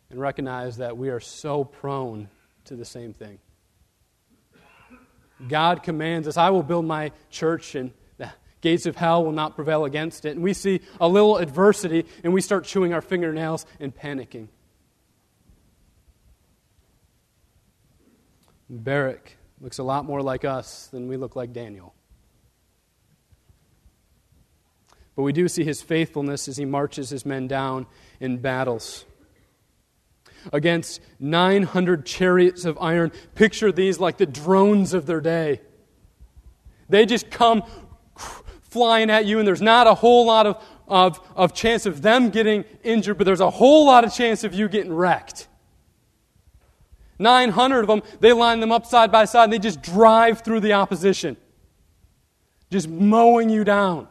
and 0.08 0.18
recognize 0.18 0.78
that 0.78 0.96
we 0.96 1.10
are 1.10 1.20
so 1.20 1.62
prone 1.62 2.30
to 2.64 2.74
the 2.74 2.86
same 2.86 3.12
thing. 3.12 3.38
God 5.46 5.82
commands 5.82 6.26
us, 6.26 6.38
I 6.38 6.48
will 6.48 6.62
build 6.62 6.86
my 6.86 7.12
church 7.28 7.74
and 7.74 7.92
gates 8.60 8.86
of 8.86 8.96
hell 8.96 9.24
will 9.24 9.32
not 9.32 9.54
prevail 9.54 9.84
against 9.84 10.24
it. 10.24 10.30
And 10.30 10.42
we 10.42 10.52
see 10.52 10.80
a 11.00 11.08
little 11.08 11.38
adversity 11.38 12.06
and 12.24 12.32
we 12.32 12.40
start 12.40 12.64
chewing 12.64 12.92
our 12.92 13.00
fingernails 13.00 13.66
and 13.80 13.94
panicking. 13.94 14.48
Barak 18.68 19.36
looks 19.60 19.78
a 19.78 19.82
lot 19.82 20.04
more 20.04 20.22
like 20.22 20.44
us 20.44 20.88
than 20.88 21.08
we 21.08 21.16
look 21.16 21.36
like 21.36 21.52
Daniel. 21.52 21.94
But 25.14 25.22
we 25.22 25.32
do 25.32 25.48
see 25.48 25.64
his 25.64 25.80
faithfulness 25.80 26.46
as 26.46 26.58
he 26.58 26.64
marches 26.64 27.08
his 27.08 27.24
men 27.24 27.48
down 27.48 27.86
in 28.20 28.38
battles. 28.38 29.06
Against 30.52 31.00
900 31.18 32.04
chariots 32.04 32.64
of 32.64 32.76
iron. 32.80 33.10
Picture 33.34 33.72
these 33.72 33.98
like 33.98 34.18
the 34.18 34.26
drones 34.26 34.92
of 34.92 35.06
their 35.06 35.20
day. 35.20 35.62
They 36.88 37.06
just 37.06 37.30
come 37.30 37.62
flying 38.76 39.08
at 39.08 39.24
you, 39.24 39.38
and 39.38 39.48
there's 39.48 39.62
not 39.62 39.86
a 39.86 39.94
whole 39.94 40.26
lot 40.26 40.44
of, 40.44 40.62
of, 40.86 41.18
of 41.34 41.54
chance 41.54 41.86
of 41.86 42.02
them 42.02 42.28
getting 42.28 42.62
injured, 42.84 43.16
but 43.16 43.24
there's 43.24 43.40
a 43.40 43.48
whole 43.48 43.86
lot 43.86 44.04
of 44.04 44.12
chance 44.12 44.44
of 44.44 44.52
you 44.52 44.68
getting 44.68 44.92
wrecked. 44.92 45.48
900 47.18 47.80
of 47.80 47.86
them, 47.86 48.02
they 48.20 48.34
line 48.34 48.60
them 48.60 48.70
up 48.70 48.84
side 48.84 49.10
by 49.10 49.24
side, 49.24 49.44
and 49.44 49.52
they 49.54 49.58
just 49.58 49.80
drive 49.80 50.42
through 50.42 50.60
the 50.60 50.74
opposition, 50.74 51.38
just 52.70 52.86
mowing 52.86 53.48
you 53.48 53.64
down. 53.64 54.08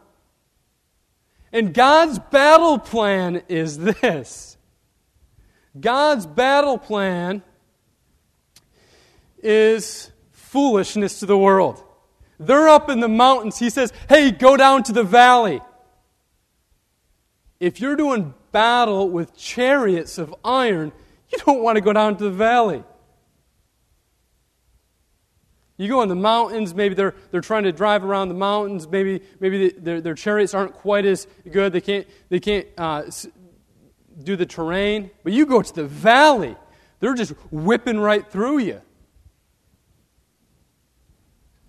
And 1.54 1.71
God's 1.71 2.17
battle 2.17 2.80
plan 2.80 3.43
is 3.47 3.78
this 3.78 4.58
God's 5.80 6.25
battle 6.25 6.80
plan 6.80 7.43
is 9.43 10.10
foolishness 10.32 11.19
to 11.19 11.28
the 11.28 11.38
world. 11.38 11.85
They're 12.39 12.67
up 12.67 12.89
in 12.89 13.00
the 13.00 13.08
mountains. 13.08 13.58
He 13.58 13.69
says, 13.69 13.93
Hey, 14.10 14.32
go 14.32 14.58
down 14.58 14.84
to 14.84 14.93
the 14.93 15.04
valley. 15.04 15.62
If 17.60 17.80
you're 17.80 17.95
doing 17.95 18.34
battle 18.52 19.10
with 19.10 19.36
chariots 19.36 20.17
of 20.17 20.36
iron, 20.43 20.91
you 21.30 21.38
don't 21.45 21.62
want 21.62 21.78
to 21.78 21.82
go 21.82 21.93
down 21.93 22.17
to 22.17 22.24
the 22.26 22.32
valley. 22.32 22.84
You 25.78 25.89
go 25.89 26.02
in 26.02 26.10
the 26.10 26.15
mountains, 26.15 26.74
maybe 26.74 26.95
they're, 26.95 27.13
they're 27.32 27.41
trying 27.41 27.63
to 27.63 27.71
drive 27.74 28.06
around 28.06 28.30
the 28.30 28.36
mountains, 28.36 28.88
maybe, 28.88 29.21
maybe 29.41 29.69
the, 29.69 29.80
their, 29.80 30.02
their 30.02 30.15
chariots 30.15 30.54
aren't 30.54 30.74
quite 30.74 31.06
as 31.06 31.28
good, 31.52 31.74
they 31.74 31.82
can't, 31.82 32.08
they 32.30 32.39
can't 32.39 32.65
uh, 32.78 33.04
do 34.24 34.38
the 34.38 34.45
terrain. 34.45 35.12
But 35.24 35.34
you 35.34 35.45
go 35.45 35.62
to 35.62 35.76
the 35.76 35.84
valley, 35.84 36.56
they're 37.02 37.13
just 37.13 37.32
whipping 37.52 38.00
right 38.00 38.26
through 38.26 38.60
you. 38.60 38.82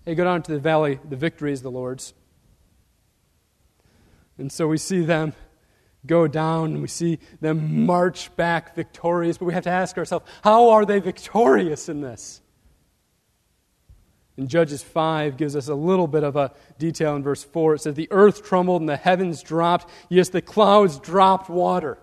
Hey, 0.07 0.15
go 0.15 0.23
down 0.23 0.41
to 0.43 0.53
the 0.53 0.59
valley, 0.59 1.01
the 1.03 1.17
victory 1.17 1.51
is 1.51 1.61
the 1.61 1.69
Lord's. 1.69 2.13
And 4.37 4.49
so 4.49 4.65
we 4.65 4.77
see 4.77 5.01
them 5.01 5.33
go 6.05 6.29
down 6.29 6.71
and 6.71 6.81
we 6.81 6.87
see 6.87 7.19
them 7.41 7.85
march 7.85 8.33
back 8.37 8.73
victorious, 8.73 9.37
but 9.37 9.43
we 9.43 9.53
have 9.53 9.65
to 9.65 9.69
ask 9.69 9.97
ourselves, 9.97 10.25
how 10.45 10.69
are 10.69 10.85
they 10.85 11.01
victorious 11.01 11.89
in 11.89 11.99
this? 11.99 12.39
In 14.37 14.47
Judges 14.47 14.81
5 14.81 15.35
gives 15.35 15.57
us 15.57 15.67
a 15.67 15.75
little 15.75 16.07
bit 16.07 16.23
of 16.23 16.37
a 16.37 16.53
detail 16.79 17.17
in 17.17 17.21
verse 17.21 17.43
4. 17.43 17.73
It 17.73 17.81
says, 17.81 17.95
The 17.95 18.07
earth 18.09 18.45
trembled 18.45 18.81
and 18.81 18.87
the 18.87 18.95
heavens 18.95 19.43
dropped. 19.43 19.89
Yes, 20.07 20.29
the 20.29 20.41
clouds 20.41 20.99
dropped 20.99 21.49
water. 21.49 21.97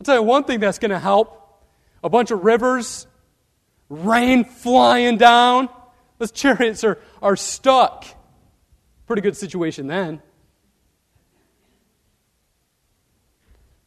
I'll 0.00 0.04
tell 0.04 0.16
you 0.16 0.22
one 0.24 0.42
thing 0.42 0.58
that's 0.58 0.80
going 0.80 0.90
to 0.90 0.98
help 0.98 1.62
a 2.02 2.08
bunch 2.08 2.32
of 2.32 2.42
rivers, 2.42 3.06
rain 3.88 4.42
flying 4.42 5.16
down. 5.16 5.68
Those 6.18 6.32
chariots 6.32 6.82
are, 6.84 6.98
are 7.22 7.36
stuck. 7.36 8.04
Pretty 9.06 9.22
good 9.22 9.36
situation 9.36 9.86
then. 9.86 10.22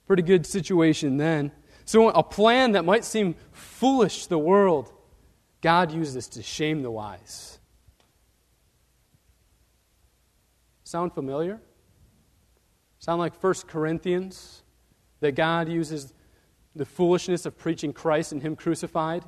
Pretty 0.07 0.23
good 0.23 0.45
situation 0.45 1.17
then. 1.17 1.51
So, 1.85 2.09
a 2.09 2.23
plan 2.23 2.73
that 2.73 2.85
might 2.85 3.03
seem 3.03 3.35
foolish 3.51 4.23
to 4.23 4.29
the 4.29 4.39
world, 4.39 4.91
God 5.61 5.91
uses 5.91 6.27
to 6.29 6.43
shame 6.43 6.83
the 6.83 6.91
wise. 6.91 7.59
Sound 10.83 11.13
familiar? 11.13 11.61
Sound 12.99 13.19
like 13.19 13.41
1 13.43 13.53
Corinthians? 13.67 14.63
That 15.19 15.33
God 15.33 15.67
uses 15.67 16.13
the 16.75 16.85
foolishness 16.85 17.45
of 17.45 17.57
preaching 17.57 17.91
Christ 17.91 18.31
and 18.31 18.41
Him 18.41 18.55
crucified 18.55 19.23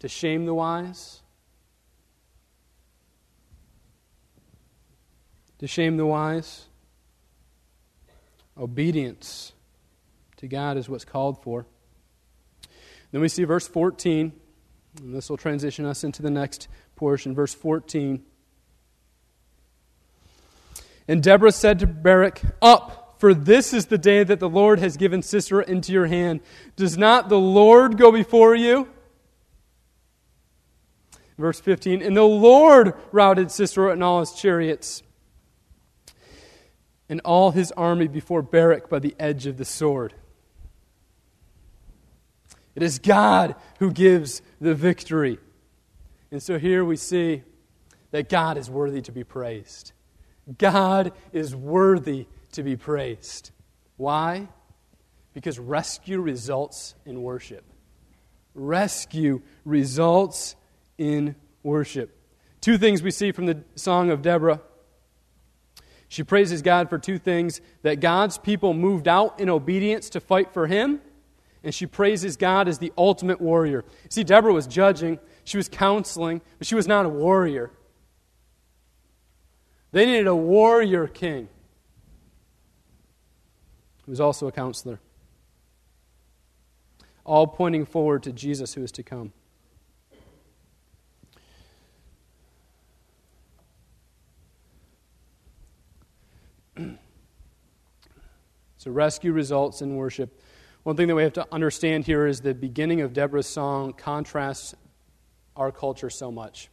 to 0.00 0.08
shame 0.08 0.46
the 0.46 0.54
wise? 0.54 1.22
To 5.60 5.66
shame 5.66 5.98
the 5.98 6.06
wise? 6.06 6.64
Obedience 8.56 9.52
to 10.38 10.48
God 10.48 10.78
is 10.78 10.88
what's 10.88 11.04
called 11.04 11.42
for. 11.42 11.66
Then 13.12 13.20
we 13.20 13.28
see 13.28 13.44
verse 13.44 13.68
14, 13.68 14.32
and 14.98 15.14
this 15.14 15.28
will 15.28 15.36
transition 15.36 15.84
us 15.84 16.02
into 16.02 16.22
the 16.22 16.30
next 16.30 16.68
portion. 16.96 17.34
Verse 17.34 17.52
14. 17.52 18.22
And 21.06 21.22
Deborah 21.22 21.52
said 21.52 21.78
to 21.80 21.86
Barak, 21.86 22.40
Up, 22.62 23.16
for 23.18 23.34
this 23.34 23.74
is 23.74 23.86
the 23.86 23.98
day 23.98 24.24
that 24.24 24.40
the 24.40 24.48
Lord 24.48 24.78
has 24.78 24.96
given 24.96 25.20
Sisera 25.22 25.62
into 25.68 25.92
your 25.92 26.06
hand. 26.06 26.40
Does 26.76 26.96
not 26.96 27.28
the 27.28 27.38
Lord 27.38 27.98
go 27.98 28.10
before 28.10 28.54
you? 28.54 28.88
Verse 31.36 31.60
15 31.60 32.00
And 32.00 32.16
the 32.16 32.22
Lord 32.22 32.94
routed 33.12 33.50
Sisera 33.50 33.92
and 33.92 34.02
all 34.02 34.20
his 34.20 34.32
chariots 34.32 35.02
and 37.10 37.20
all 37.24 37.50
his 37.50 37.72
army 37.72 38.06
before 38.06 38.40
Barak 38.40 38.88
by 38.88 39.00
the 39.00 39.16
edge 39.18 39.46
of 39.46 39.56
the 39.58 39.64
sword. 39.64 40.14
It 42.76 42.84
is 42.84 43.00
God 43.00 43.56
who 43.80 43.90
gives 43.90 44.40
the 44.60 44.76
victory. 44.76 45.38
And 46.30 46.40
so 46.40 46.56
here 46.56 46.84
we 46.84 46.96
see 46.96 47.42
that 48.12 48.28
God 48.28 48.56
is 48.56 48.70
worthy 48.70 49.02
to 49.02 49.12
be 49.12 49.24
praised. 49.24 49.92
God 50.56 51.12
is 51.32 51.54
worthy 51.54 52.28
to 52.52 52.62
be 52.62 52.76
praised. 52.76 53.50
Why? 53.96 54.48
Because 55.34 55.58
rescue 55.58 56.20
results 56.20 56.94
in 57.04 57.22
worship. 57.22 57.64
Rescue 58.54 59.42
results 59.64 60.54
in 60.96 61.34
worship. 61.64 62.16
Two 62.60 62.78
things 62.78 63.02
we 63.02 63.10
see 63.10 63.32
from 63.32 63.46
the 63.46 63.64
Song 63.74 64.10
of 64.10 64.22
Deborah. 64.22 64.60
She 66.10 66.24
praises 66.24 66.60
God 66.60 66.90
for 66.90 66.98
two 66.98 67.18
things 67.18 67.60
that 67.82 68.00
God's 68.00 68.36
people 68.36 68.74
moved 68.74 69.06
out 69.06 69.38
in 69.38 69.48
obedience 69.48 70.10
to 70.10 70.20
fight 70.20 70.52
for 70.52 70.66
Him, 70.66 71.00
and 71.62 71.72
she 71.72 71.86
praises 71.86 72.36
God 72.36 72.66
as 72.66 72.78
the 72.78 72.92
ultimate 72.98 73.40
warrior. 73.40 73.84
See, 74.08 74.24
Deborah 74.24 74.52
was 74.52 74.66
judging, 74.66 75.20
she 75.44 75.56
was 75.56 75.68
counseling, 75.68 76.40
but 76.58 76.66
she 76.66 76.74
was 76.74 76.88
not 76.88 77.06
a 77.06 77.08
warrior. 77.08 77.70
They 79.92 80.04
needed 80.04 80.26
a 80.26 80.34
warrior 80.34 81.06
king 81.06 81.48
who 84.04 84.10
was 84.10 84.20
also 84.20 84.48
a 84.48 84.52
counselor. 84.52 84.98
All 87.24 87.46
pointing 87.46 87.86
forward 87.86 88.24
to 88.24 88.32
Jesus 88.32 88.74
who 88.74 88.82
is 88.82 88.90
to 88.92 89.04
come. 89.04 89.32
So, 98.80 98.90
rescue 98.90 99.32
results 99.32 99.82
in 99.82 99.96
worship. 99.96 100.40
One 100.84 100.96
thing 100.96 101.08
that 101.08 101.14
we 101.14 101.22
have 101.22 101.34
to 101.34 101.46
understand 101.52 102.06
here 102.06 102.26
is 102.26 102.40
the 102.40 102.54
beginning 102.54 103.02
of 103.02 103.12
Deborah's 103.12 103.46
song 103.46 103.92
contrasts 103.92 104.74
our 105.54 105.70
culture 105.70 106.08
so 106.08 106.32
much. 106.32 106.70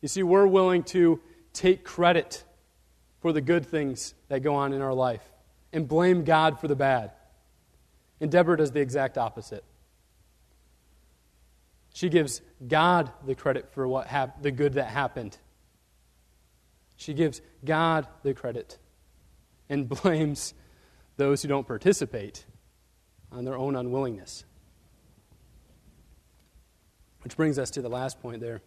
You 0.00 0.08
see, 0.08 0.24
we're 0.24 0.48
willing 0.48 0.82
to 0.86 1.20
take 1.52 1.84
credit 1.84 2.42
for 3.20 3.32
the 3.32 3.40
good 3.40 3.64
things 3.64 4.12
that 4.26 4.40
go 4.40 4.56
on 4.56 4.72
in 4.72 4.82
our 4.82 4.92
life 4.92 5.22
and 5.72 5.86
blame 5.86 6.24
God 6.24 6.58
for 6.58 6.66
the 6.66 6.74
bad. 6.74 7.12
And 8.20 8.28
Deborah 8.28 8.56
does 8.56 8.72
the 8.72 8.80
exact 8.80 9.16
opposite. 9.16 9.62
She 11.94 12.08
gives 12.08 12.42
God 12.66 13.12
the 13.24 13.36
credit 13.36 13.72
for 13.72 13.86
what 13.86 14.08
hap- 14.08 14.42
the 14.42 14.50
good 14.50 14.74
that 14.74 14.88
happened. 14.88 15.38
She 16.96 17.14
gives 17.14 17.40
God 17.64 18.08
the 18.24 18.34
credit 18.34 18.78
and 19.68 19.88
blames 20.02 20.54
those 21.20 21.42
who 21.42 21.48
don't 21.48 21.66
participate 21.66 22.46
on 23.30 23.44
their 23.44 23.56
own 23.56 23.76
unwillingness. 23.76 24.44
Which 27.22 27.36
brings 27.36 27.58
us 27.58 27.70
to 27.72 27.82
the 27.82 27.90
last 27.90 28.22
point 28.22 28.40
there. 28.40 28.62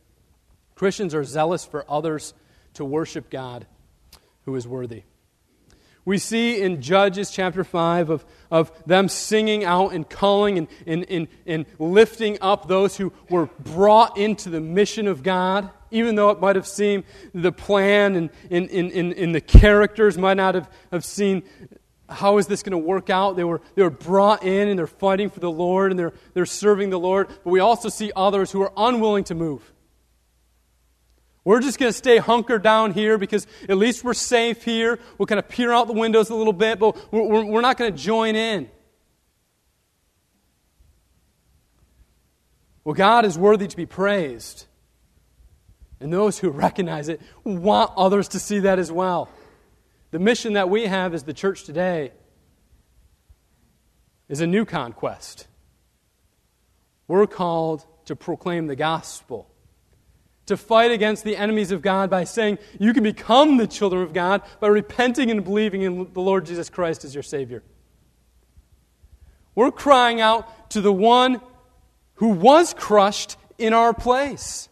Christians 0.75 1.15
are 1.15 1.23
zealous 1.23 1.65
for 1.65 1.83
others 1.89 2.35
to 2.75 2.85
worship 2.85 3.31
God 3.31 3.65
who 4.45 4.55
is 4.55 4.67
worthy. 4.67 5.01
We 6.05 6.19
see 6.19 6.61
in 6.61 6.81
Judges 6.81 7.31
chapter 7.31 7.63
5 7.63 8.11
of, 8.11 8.25
of 8.51 8.71
them 8.85 9.09
singing 9.09 9.63
out 9.63 9.93
and 9.93 10.07
calling 10.07 10.59
and, 10.59 10.67
and, 10.85 11.05
and, 11.09 11.27
and 11.47 11.65
lifting 11.79 12.37
up 12.39 12.67
those 12.67 12.97
who 12.97 13.13
were 13.29 13.47
brought 13.47 14.17
into 14.17 14.51
the 14.51 14.61
mission 14.61 15.07
of 15.07 15.23
God, 15.23 15.71
even 15.89 16.15
though 16.15 16.29
it 16.29 16.39
might 16.39 16.55
have 16.55 16.67
seemed 16.67 17.05
the 17.33 17.51
plan 17.51 18.15
and, 18.15 18.29
and, 18.51 18.69
and, 18.69 19.13
and, 19.13 19.33
the 19.33 19.41
characters 19.41 20.17
might 20.17 20.35
not 20.35 20.55
have, 20.55 20.69
have 20.91 21.05
seen 21.05 21.43
how 22.13 22.37
is 22.37 22.47
this 22.47 22.63
going 22.63 22.71
to 22.71 22.77
work 22.77 23.09
out? 23.09 23.35
They 23.35 23.43
were, 23.43 23.61
they 23.75 23.83
were 23.83 23.89
brought 23.89 24.43
in 24.43 24.67
and 24.67 24.77
they're 24.77 24.87
fighting 24.87 25.29
for 25.29 25.39
the 25.39 25.51
Lord 25.51 25.91
and 25.91 25.99
they're, 25.99 26.13
they're 26.33 26.45
serving 26.45 26.89
the 26.89 26.99
Lord. 26.99 27.27
But 27.27 27.49
we 27.51 27.59
also 27.59 27.89
see 27.89 28.11
others 28.15 28.51
who 28.51 28.61
are 28.61 28.71
unwilling 28.77 29.23
to 29.25 29.35
move. 29.35 29.73
We're 31.45 31.59
just 31.59 31.77
going 31.77 31.91
to 31.91 31.97
stay 31.97 32.17
hunkered 32.17 32.63
down 32.63 32.93
here 32.93 33.17
because 33.17 33.47
at 33.67 33.77
least 33.77 34.03
we're 34.03 34.13
safe 34.13 34.63
here. 34.63 34.99
We'll 35.17 35.25
kind 35.25 35.39
of 35.39 35.49
peer 35.49 35.71
out 35.71 35.87
the 35.87 35.93
windows 35.93 36.29
a 36.29 36.35
little 36.35 36.53
bit, 36.53 36.79
but 36.79 37.11
we're, 37.11 37.43
we're 37.43 37.61
not 37.61 37.77
going 37.77 37.91
to 37.91 37.97
join 37.97 38.35
in. 38.35 38.69
Well, 42.83 42.95
God 42.95 43.25
is 43.25 43.37
worthy 43.37 43.67
to 43.67 43.77
be 43.77 43.85
praised. 43.85 44.65
And 45.99 46.11
those 46.11 46.37
who 46.37 46.49
recognize 46.49 47.07
it 47.07 47.21
want 47.43 47.91
others 47.95 48.29
to 48.29 48.39
see 48.39 48.59
that 48.59 48.77
as 48.77 48.91
well. 48.91 49.29
The 50.13 50.19
mission 50.19 50.53
that 50.53 50.69
we 50.69 50.85
have 50.85 51.15
as 51.15 51.23
the 51.23 51.33
church 51.33 51.63
today 51.63 52.11
is 54.29 54.41
a 54.41 54.45
new 54.45 54.63
conquest. 54.63 55.47
We're 57.07 57.25
called 57.25 57.83
to 58.05 58.15
proclaim 58.15 58.67
the 58.67 58.75
gospel 58.75 59.49
to 60.45 60.55
fight 60.55 60.91
against 60.91 61.23
the 61.23 61.35
enemies 61.35 61.71
of 61.71 61.81
God 61.81 62.11
by 62.11 62.25
saying 62.25 62.59
you 62.79 62.93
can 62.93 63.01
become 63.01 63.57
the 63.57 63.65
children 63.65 64.03
of 64.03 64.13
God 64.13 64.43
by 64.59 64.67
repenting 64.67 65.31
and 65.31 65.43
believing 65.43 65.81
in 65.81 66.13
the 66.13 66.21
Lord 66.21 66.45
Jesus 66.45 66.69
Christ 66.69 67.03
as 67.03 67.15
your 67.15 67.23
Savior. 67.23 67.63
We're 69.55 69.71
crying 69.71 70.21
out 70.21 70.69
to 70.71 70.81
the 70.81 70.93
one 70.93 71.41
who 72.15 72.27
was 72.27 72.75
crushed 72.75 73.35
in 73.57 73.73
our 73.73 73.95
place 73.95 74.69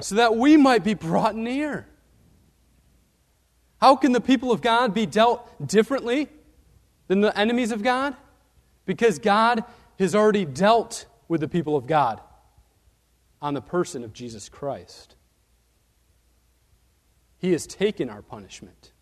so 0.00 0.16
that 0.16 0.36
we 0.36 0.58
might 0.58 0.84
be 0.84 0.92
brought 0.92 1.34
near. 1.34 1.86
How 3.80 3.96
can 3.96 4.12
the 4.12 4.20
people 4.20 4.52
of 4.52 4.60
God 4.60 4.92
be 4.92 5.06
dealt 5.06 5.66
differently 5.66 6.28
than 7.08 7.20
the 7.20 7.36
enemies 7.38 7.72
of 7.72 7.82
God? 7.82 8.14
Because 8.84 9.18
God 9.18 9.64
has 9.98 10.14
already 10.14 10.44
dealt 10.44 11.06
with 11.28 11.40
the 11.40 11.48
people 11.48 11.76
of 11.76 11.86
God. 11.86 12.20
on 13.42 13.54
the 13.54 13.62
person 13.62 14.04
of 14.04 14.12
Jesus 14.12 14.50
Christ. 14.50 15.16
He 17.38 17.52
has 17.52 17.66
taken 17.66 18.10
our 18.10 18.20
punishment. 18.20 18.92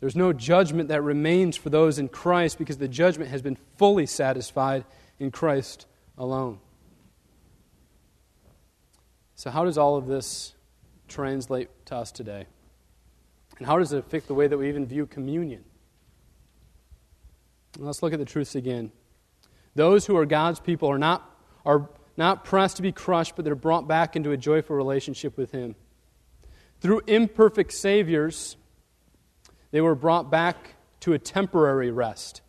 There's 0.00 0.16
no 0.16 0.34
judgment 0.34 0.90
that 0.90 1.00
remains 1.00 1.56
for 1.56 1.70
those 1.70 1.98
in 1.98 2.08
Christ 2.10 2.58
because 2.58 2.76
the 2.76 2.88
judgment 2.88 3.30
has 3.30 3.40
been 3.40 3.56
fully 3.78 4.04
satisfied 4.04 4.84
in 5.18 5.30
Christ 5.30 5.86
alone. 6.18 6.58
So, 9.34 9.50
how 9.50 9.64
does 9.64 9.78
all 9.78 9.96
of 9.96 10.06
this 10.06 10.54
translate 11.08 11.68
to 11.86 11.96
us 11.96 12.12
today? 12.12 12.46
And 13.58 13.66
how 13.66 13.78
does 13.78 13.92
it 13.92 13.98
affect 13.98 14.26
the 14.26 14.34
way 14.34 14.46
that 14.46 14.58
we 14.58 14.68
even 14.68 14.86
view 14.86 15.06
communion? 15.06 15.64
Let's 17.78 18.02
look 18.02 18.12
at 18.12 18.18
the 18.18 18.24
truths 18.24 18.54
again. 18.54 18.92
Those 19.74 20.06
who 20.06 20.16
are 20.16 20.26
God's 20.26 20.60
people 20.60 20.90
are 20.90 20.98
not, 20.98 21.36
are 21.64 21.88
not 22.16 22.44
pressed 22.44 22.76
to 22.76 22.82
be 22.82 22.92
crushed, 22.92 23.34
but 23.36 23.44
they're 23.44 23.54
brought 23.54 23.88
back 23.88 24.16
into 24.16 24.30
a 24.30 24.36
joyful 24.36 24.76
relationship 24.76 25.36
with 25.36 25.50
Him. 25.50 25.74
Through 26.80 27.02
imperfect 27.06 27.72
Saviors, 27.72 28.56
they 29.70 29.80
were 29.80 29.94
brought 29.94 30.30
back 30.30 30.76
to 31.00 31.12
a 31.12 31.18
temporary 31.18 31.90
rest, 31.90 32.42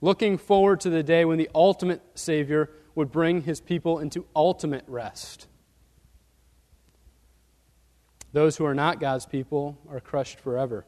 looking 0.00 0.36
forward 0.36 0.80
to 0.80 0.90
the 0.90 1.02
day 1.02 1.24
when 1.24 1.38
the 1.38 1.48
ultimate 1.54 2.02
Savior 2.14 2.70
would 2.94 3.10
bring 3.10 3.42
His 3.42 3.60
people 3.60 3.98
into 3.98 4.26
ultimate 4.36 4.84
rest. 4.86 5.46
Those 8.34 8.56
who 8.56 8.66
are 8.66 8.74
not 8.74 8.98
God's 8.98 9.26
people 9.26 9.78
are 9.88 10.00
crushed 10.00 10.40
forever. 10.40 10.84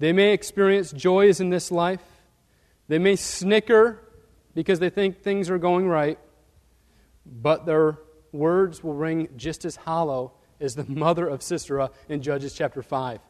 They 0.00 0.12
may 0.12 0.32
experience 0.32 0.90
joys 0.90 1.38
in 1.38 1.50
this 1.50 1.70
life. 1.70 2.02
They 2.88 2.98
may 2.98 3.14
snicker 3.14 4.02
because 4.52 4.80
they 4.80 4.90
think 4.90 5.22
things 5.22 5.48
are 5.48 5.58
going 5.58 5.86
right, 5.86 6.18
but 7.24 7.66
their 7.66 7.98
words 8.32 8.82
will 8.82 8.94
ring 8.94 9.28
just 9.36 9.64
as 9.64 9.76
hollow 9.76 10.32
as 10.60 10.74
the 10.74 10.84
mother 10.88 11.28
of 11.28 11.40
Sisera 11.40 11.92
in 12.08 12.20
Judges 12.20 12.52
chapter 12.52 12.82
5. 12.82 13.20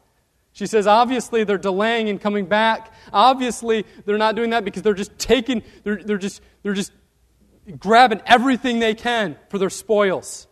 She 0.53 0.65
says, 0.65 0.87
obviously, 0.87 1.43
they're 1.43 1.59
delaying 1.59 2.09
and 2.09 2.19
coming 2.19 2.47
back. 2.47 2.91
Obviously, 3.13 3.85
they're 4.05 4.17
not 4.17 4.35
doing 4.35 4.49
that 4.49 4.65
because 4.65 4.81
they're 4.81 4.95
just 4.95 5.15
taking, 5.19 5.61
they're, 5.83 6.01
they're, 6.03 6.17
just, 6.17 6.41
they're 6.63 6.73
just 6.73 6.91
grabbing 7.77 8.21
everything 8.25 8.79
they 8.79 8.95
can 8.95 9.37
for 9.49 9.59
their 9.59 9.69
spoils. 9.69 10.47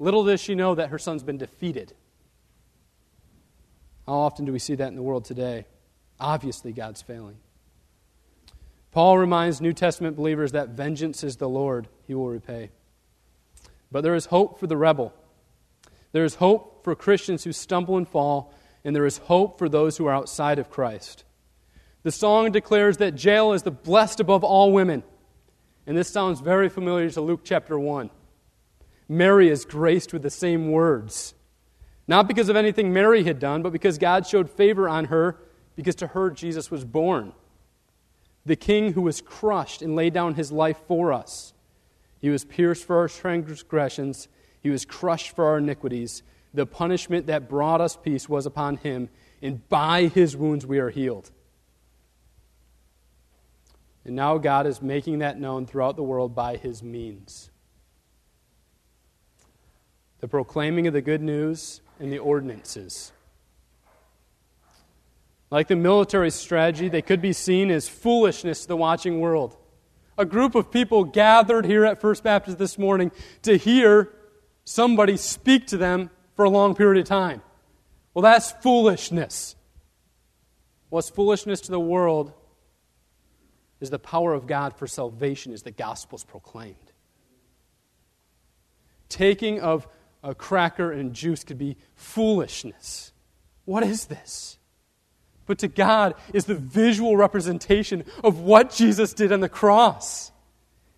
Little 0.00 0.24
does 0.24 0.40
she 0.40 0.54
know 0.54 0.74
that 0.74 0.88
her 0.88 0.98
son's 0.98 1.22
been 1.22 1.36
defeated. 1.36 1.92
How 4.06 4.14
often 4.14 4.46
do 4.46 4.52
we 4.52 4.58
see 4.58 4.74
that 4.74 4.88
in 4.88 4.96
the 4.96 5.02
world 5.02 5.26
today? 5.26 5.66
Obviously, 6.18 6.72
God's 6.72 7.02
failing. 7.02 7.36
Paul 8.92 9.18
reminds 9.18 9.60
New 9.60 9.74
Testament 9.74 10.16
believers 10.16 10.52
that 10.52 10.70
vengeance 10.70 11.22
is 11.22 11.36
the 11.36 11.48
Lord, 11.48 11.86
he 12.06 12.14
will 12.14 12.28
repay. 12.28 12.70
But 13.92 14.00
there 14.00 14.14
is 14.14 14.26
hope 14.26 14.58
for 14.58 14.66
the 14.66 14.76
rebel. 14.76 15.12
There 16.12 16.24
is 16.24 16.36
hope 16.36 16.82
for 16.82 16.94
Christians 16.94 17.44
who 17.44 17.52
stumble 17.52 17.96
and 17.98 18.08
fall, 18.08 18.54
and 18.82 18.96
there 18.96 19.06
is 19.06 19.18
hope 19.18 19.58
for 19.58 19.68
those 19.68 19.98
who 19.98 20.06
are 20.06 20.14
outside 20.14 20.58
of 20.58 20.70
Christ. 20.70 21.24
The 22.04 22.10
song 22.10 22.50
declares 22.52 22.96
that 22.96 23.22
Jael 23.22 23.52
is 23.52 23.64
the 23.64 23.70
blessed 23.70 24.18
above 24.20 24.44
all 24.44 24.72
women. 24.72 25.02
And 25.86 25.96
this 25.96 26.08
sounds 26.08 26.40
very 26.40 26.70
familiar 26.70 27.10
to 27.10 27.20
Luke 27.20 27.42
chapter 27.44 27.78
1. 27.78 28.10
Mary 29.10 29.48
is 29.48 29.64
graced 29.64 30.12
with 30.12 30.22
the 30.22 30.30
same 30.30 30.70
words. 30.70 31.34
Not 32.06 32.28
because 32.28 32.48
of 32.48 32.54
anything 32.54 32.92
Mary 32.92 33.24
had 33.24 33.40
done, 33.40 33.60
but 33.60 33.72
because 33.72 33.98
God 33.98 34.24
showed 34.24 34.48
favor 34.48 34.88
on 34.88 35.06
her, 35.06 35.36
because 35.74 35.96
to 35.96 36.06
her 36.06 36.30
Jesus 36.30 36.70
was 36.70 36.84
born. 36.84 37.32
The 38.46 38.54
king 38.54 38.92
who 38.92 39.02
was 39.02 39.20
crushed 39.20 39.82
and 39.82 39.96
laid 39.96 40.14
down 40.14 40.34
his 40.34 40.52
life 40.52 40.78
for 40.86 41.12
us. 41.12 41.52
He 42.20 42.30
was 42.30 42.44
pierced 42.44 42.84
for 42.84 42.98
our 42.98 43.08
transgressions, 43.08 44.28
he 44.62 44.70
was 44.70 44.84
crushed 44.84 45.34
for 45.34 45.44
our 45.44 45.58
iniquities. 45.58 46.22
The 46.54 46.64
punishment 46.66 47.26
that 47.26 47.48
brought 47.48 47.80
us 47.80 47.96
peace 47.96 48.28
was 48.28 48.46
upon 48.46 48.76
him, 48.76 49.08
and 49.42 49.68
by 49.68 50.04
his 50.04 50.36
wounds 50.36 50.64
we 50.64 50.78
are 50.78 50.90
healed. 50.90 51.32
And 54.04 54.14
now 54.14 54.38
God 54.38 54.68
is 54.68 54.80
making 54.80 55.18
that 55.18 55.36
known 55.38 55.66
throughout 55.66 55.96
the 55.96 56.04
world 56.04 56.32
by 56.32 56.56
his 56.56 56.80
means 56.80 57.49
the 60.20 60.28
proclaiming 60.28 60.86
of 60.86 60.92
the 60.92 61.00
good 61.00 61.22
news, 61.22 61.80
and 62.00 62.12
the 62.12 62.18
ordinances. 62.18 63.12
Like 65.50 65.68
the 65.68 65.76
military 65.76 66.30
strategy, 66.30 66.88
they 66.88 67.02
could 67.02 67.20
be 67.20 67.32
seen 67.32 67.70
as 67.70 67.88
foolishness 67.88 68.62
to 68.62 68.68
the 68.68 68.76
watching 68.76 69.20
world. 69.20 69.56
A 70.16 70.24
group 70.24 70.54
of 70.54 70.70
people 70.70 71.04
gathered 71.04 71.64
here 71.64 71.84
at 71.84 72.00
First 72.00 72.22
Baptist 72.22 72.58
this 72.58 72.78
morning 72.78 73.10
to 73.42 73.56
hear 73.56 74.12
somebody 74.64 75.16
speak 75.16 75.66
to 75.68 75.76
them 75.76 76.10
for 76.36 76.44
a 76.44 76.50
long 76.50 76.74
period 76.74 77.00
of 77.00 77.08
time. 77.08 77.42
Well, 78.14 78.22
that's 78.22 78.52
foolishness. 78.52 79.56
What's 80.88 81.10
foolishness 81.10 81.62
to 81.62 81.70
the 81.70 81.80
world 81.80 82.32
is 83.80 83.90
the 83.90 83.98
power 83.98 84.34
of 84.34 84.46
God 84.46 84.76
for 84.76 84.86
salvation 84.86 85.52
as 85.52 85.62
the 85.62 85.70
gospel 85.70 86.16
is 86.16 86.24
proclaimed. 86.24 86.76
Taking 89.08 89.60
of 89.60 89.88
a 90.22 90.34
cracker 90.34 90.92
and 90.92 91.14
juice 91.14 91.44
could 91.44 91.58
be 91.58 91.76
foolishness. 91.94 93.12
What 93.64 93.82
is 93.82 94.06
this? 94.06 94.58
But 95.46 95.58
to 95.58 95.68
God 95.68 96.14
is 96.32 96.44
the 96.44 96.54
visual 96.54 97.16
representation 97.16 98.04
of 98.22 98.40
what 98.40 98.70
Jesus 98.70 99.12
did 99.12 99.32
on 99.32 99.40
the 99.40 99.48
cross. 99.48 100.30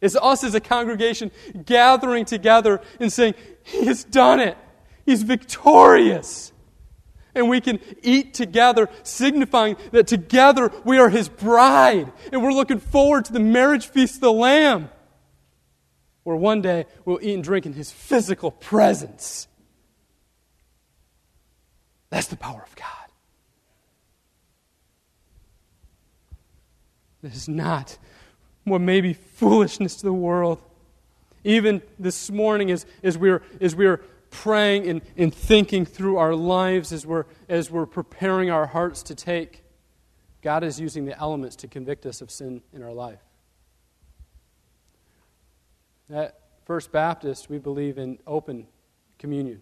It's 0.01 0.17
us 0.17 0.43
as 0.43 0.55
a 0.55 0.61
congregation 0.61 1.31
gathering 1.65 2.25
together 2.25 2.81
and 2.99 3.13
saying, 3.13 3.35
He 3.63 3.85
has 3.87 4.05
done 4.05 4.41
it. 4.41 4.59
He's 5.07 5.23
victorious. 5.23 6.53
And 7.35 7.49
we 7.49 7.61
can 7.61 7.79
eat 8.03 8.35
together, 8.35 8.91
signifying 9.05 9.77
that 9.93 10.07
together 10.07 10.71
we 10.85 10.99
are 10.99 11.09
His 11.09 11.29
bride. 11.29 12.13
And 12.33 12.43
we're 12.43 12.53
looking 12.53 12.81
forward 12.81 13.25
to 13.27 13.33
the 13.33 13.41
marriage 13.41 13.87
feast 13.87 14.17
of 14.17 14.21
the 14.21 14.33
Lamb 14.33 14.91
where 16.25 16.37
one 16.37 16.63
day 16.63 16.87
we'll 17.05 17.19
eat 17.23 17.35
and 17.35 17.45
drink 17.45 17.67
in 17.67 17.73
his 17.73 17.91
physical 17.91 18.51
presence. 18.51 19.49
That's 22.11 22.29
the 22.29 22.37
power 22.37 22.63
of 22.63 22.77
God. 22.77 22.87
This 27.23 27.37
is 27.37 27.49
not 27.49 27.97
what 28.65 28.81
may 28.81 29.01
be 29.01 29.15
foolishness 29.15 29.97
to 29.97 30.03
the 30.05 30.13
world. 30.13 30.61
Even 31.45 31.83
this 31.99 32.31
morning, 32.31 32.71
as, 32.71 32.87
as, 33.03 33.17
we're, 33.17 33.43
as 33.61 33.75
we're 33.75 33.99
praying 34.31 34.89
and, 34.89 35.03
and 35.17 35.35
thinking 35.35 35.85
through 35.85 36.17
our 36.17 36.35
lives, 36.35 36.93
as 36.93 37.07
we're, 37.07 37.25
as 37.49 37.71
we're 37.71 37.87
preparing 37.87 38.51
our 38.51 38.67
hearts 38.67 39.03
to 39.05 39.15
take, 39.15 39.63
God 40.43 40.65
is 40.65 40.81
using 40.81 41.05
the 41.05 41.19
elements 41.19 41.57
to 41.57 41.69
convict 41.69 42.07
us 42.07 42.21
of 42.21 42.31
sin 42.31 42.63
in 42.73 42.83
our 42.83 42.93
life. 42.93 43.21
At 46.11 46.39
First 46.65 46.93
Baptist, 46.93 47.49
we 47.51 47.59
believe 47.59 47.99
in 47.99 48.19
open 48.27 48.67
communion. 49.19 49.61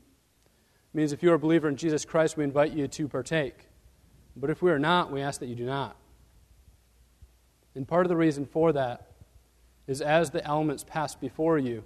It 0.93 0.97
means 0.97 1.13
if 1.13 1.23
you 1.23 1.31
are 1.31 1.35
a 1.35 1.39
believer 1.39 1.69
in 1.69 1.77
Jesus 1.77 2.05
Christ, 2.05 2.37
we 2.37 2.45
invite 2.45 2.73
you 2.73 2.89
to 2.89 3.09
partake. 3.09 3.69
But 4.37 4.51
if 4.51 4.63
we 4.63 4.71
are 4.71 4.79
not, 4.79 5.13
we 5.13 5.21
ask 5.21 5.41
that 5.41 5.47
you 5.47 5.55
do 5.55 5.67
not. 5.67 5.97
And 7.75 7.87
part 7.87 8.05
of 8.05 8.09
the 8.09 8.17
reason 8.17 8.47
for 8.47 8.73
that 8.73 9.07
is 9.87 10.01
as 10.01 10.31
the 10.31 10.45
elements 10.45 10.85
pass 10.85 11.15
before 11.15 11.59
you, 11.59 11.85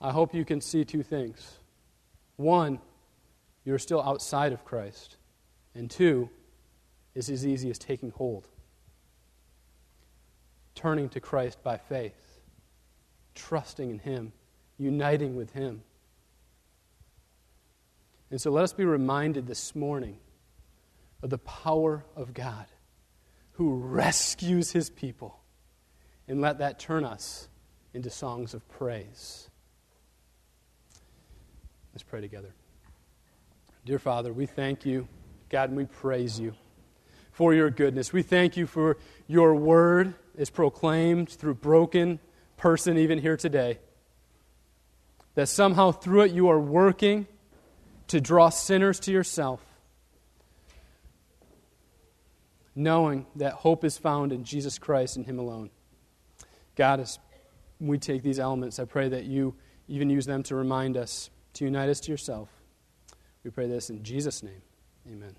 I 0.00 0.10
hope 0.12 0.34
you 0.34 0.44
can 0.44 0.60
see 0.60 0.84
two 0.84 1.02
things. 1.02 1.58
One, 2.36 2.80
you're 3.64 3.78
still 3.78 4.02
outside 4.02 4.52
of 4.52 4.64
Christ. 4.64 5.16
And 5.74 5.90
two, 5.90 6.30
is 7.14 7.28
as 7.28 7.46
easy 7.46 7.70
as 7.70 7.78
taking 7.78 8.10
hold, 8.10 8.48
turning 10.80 11.10
to 11.10 11.20
Christ 11.20 11.62
by 11.62 11.76
faith 11.76 12.14
trusting 13.34 13.90
in 13.90 13.98
Him, 13.98 14.32
uniting 14.78 15.36
with 15.36 15.52
Him. 15.52 15.82
And 18.30 18.40
so 18.40 18.50
let 18.50 18.64
us 18.64 18.72
be 18.72 18.84
reminded 18.84 19.46
this 19.46 19.74
morning 19.74 20.16
of 21.22 21.30
the 21.30 21.38
power 21.38 22.04
of 22.16 22.32
God 22.32 22.66
who 23.52 23.76
rescues 23.76 24.72
His 24.72 24.88
people. 24.88 25.38
And 26.28 26.40
let 26.40 26.58
that 26.58 26.78
turn 26.78 27.04
us 27.04 27.48
into 27.92 28.08
songs 28.08 28.54
of 28.54 28.66
praise. 28.68 29.50
Let's 31.92 32.04
pray 32.04 32.20
together. 32.20 32.54
Dear 33.84 33.98
Father, 33.98 34.32
we 34.32 34.46
thank 34.46 34.86
you, 34.86 35.08
God, 35.48 35.70
and 35.70 35.76
we 35.76 35.86
praise 35.86 36.38
you 36.38 36.54
for 37.32 37.52
your 37.52 37.68
goodness. 37.70 38.12
We 38.12 38.22
thank 38.22 38.56
you 38.56 38.66
for 38.66 38.96
your 39.26 39.56
word 39.56 40.14
is 40.40 40.48
proclaimed 40.48 41.28
through 41.28 41.54
broken 41.54 42.18
person, 42.56 42.96
even 42.96 43.18
here 43.18 43.36
today, 43.36 43.78
that 45.34 45.48
somehow 45.48 45.92
through 45.92 46.22
it 46.22 46.32
you 46.32 46.48
are 46.48 46.58
working 46.58 47.26
to 48.06 48.22
draw 48.22 48.48
sinners 48.48 48.98
to 49.00 49.12
yourself, 49.12 49.60
knowing 52.74 53.26
that 53.36 53.52
hope 53.52 53.84
is 53.84 53.98
found 53.98 54.32
in 54.32 54.42
Jesus 54.42 54.78
Christ 54.78 55.16
and 55.16 55.26
Him 55.26 55.38
alone. 55.38 55.68
God, 56.74 57.00
as 57.00 57.18
we 57.78 57.98
take 57.98 58.22
these 58.22 58.38
elements, 58.38 58.78
I 58.78 58.86
pray 58.86 59.10
that 59.10 59.24
you 59.24 59.54
even 59.88 60.08
use 60.08 60.24
them 60.24 60.42
to 60.44 60.54
remind 60.54 60.96
us, 60.96 61.28
to 61.54 61.64
unite 61.66 61.90
us 61.90 62.00
to 62.00 62.10
yourself. 62.10 62.48
We 63.44 63.50
pray 63.50 63.68
this 63.68 63.90
in 63.90 64.02
Jesus' 64.02 64.42
name. 64.42 64.62
Amen. 65.06 65.36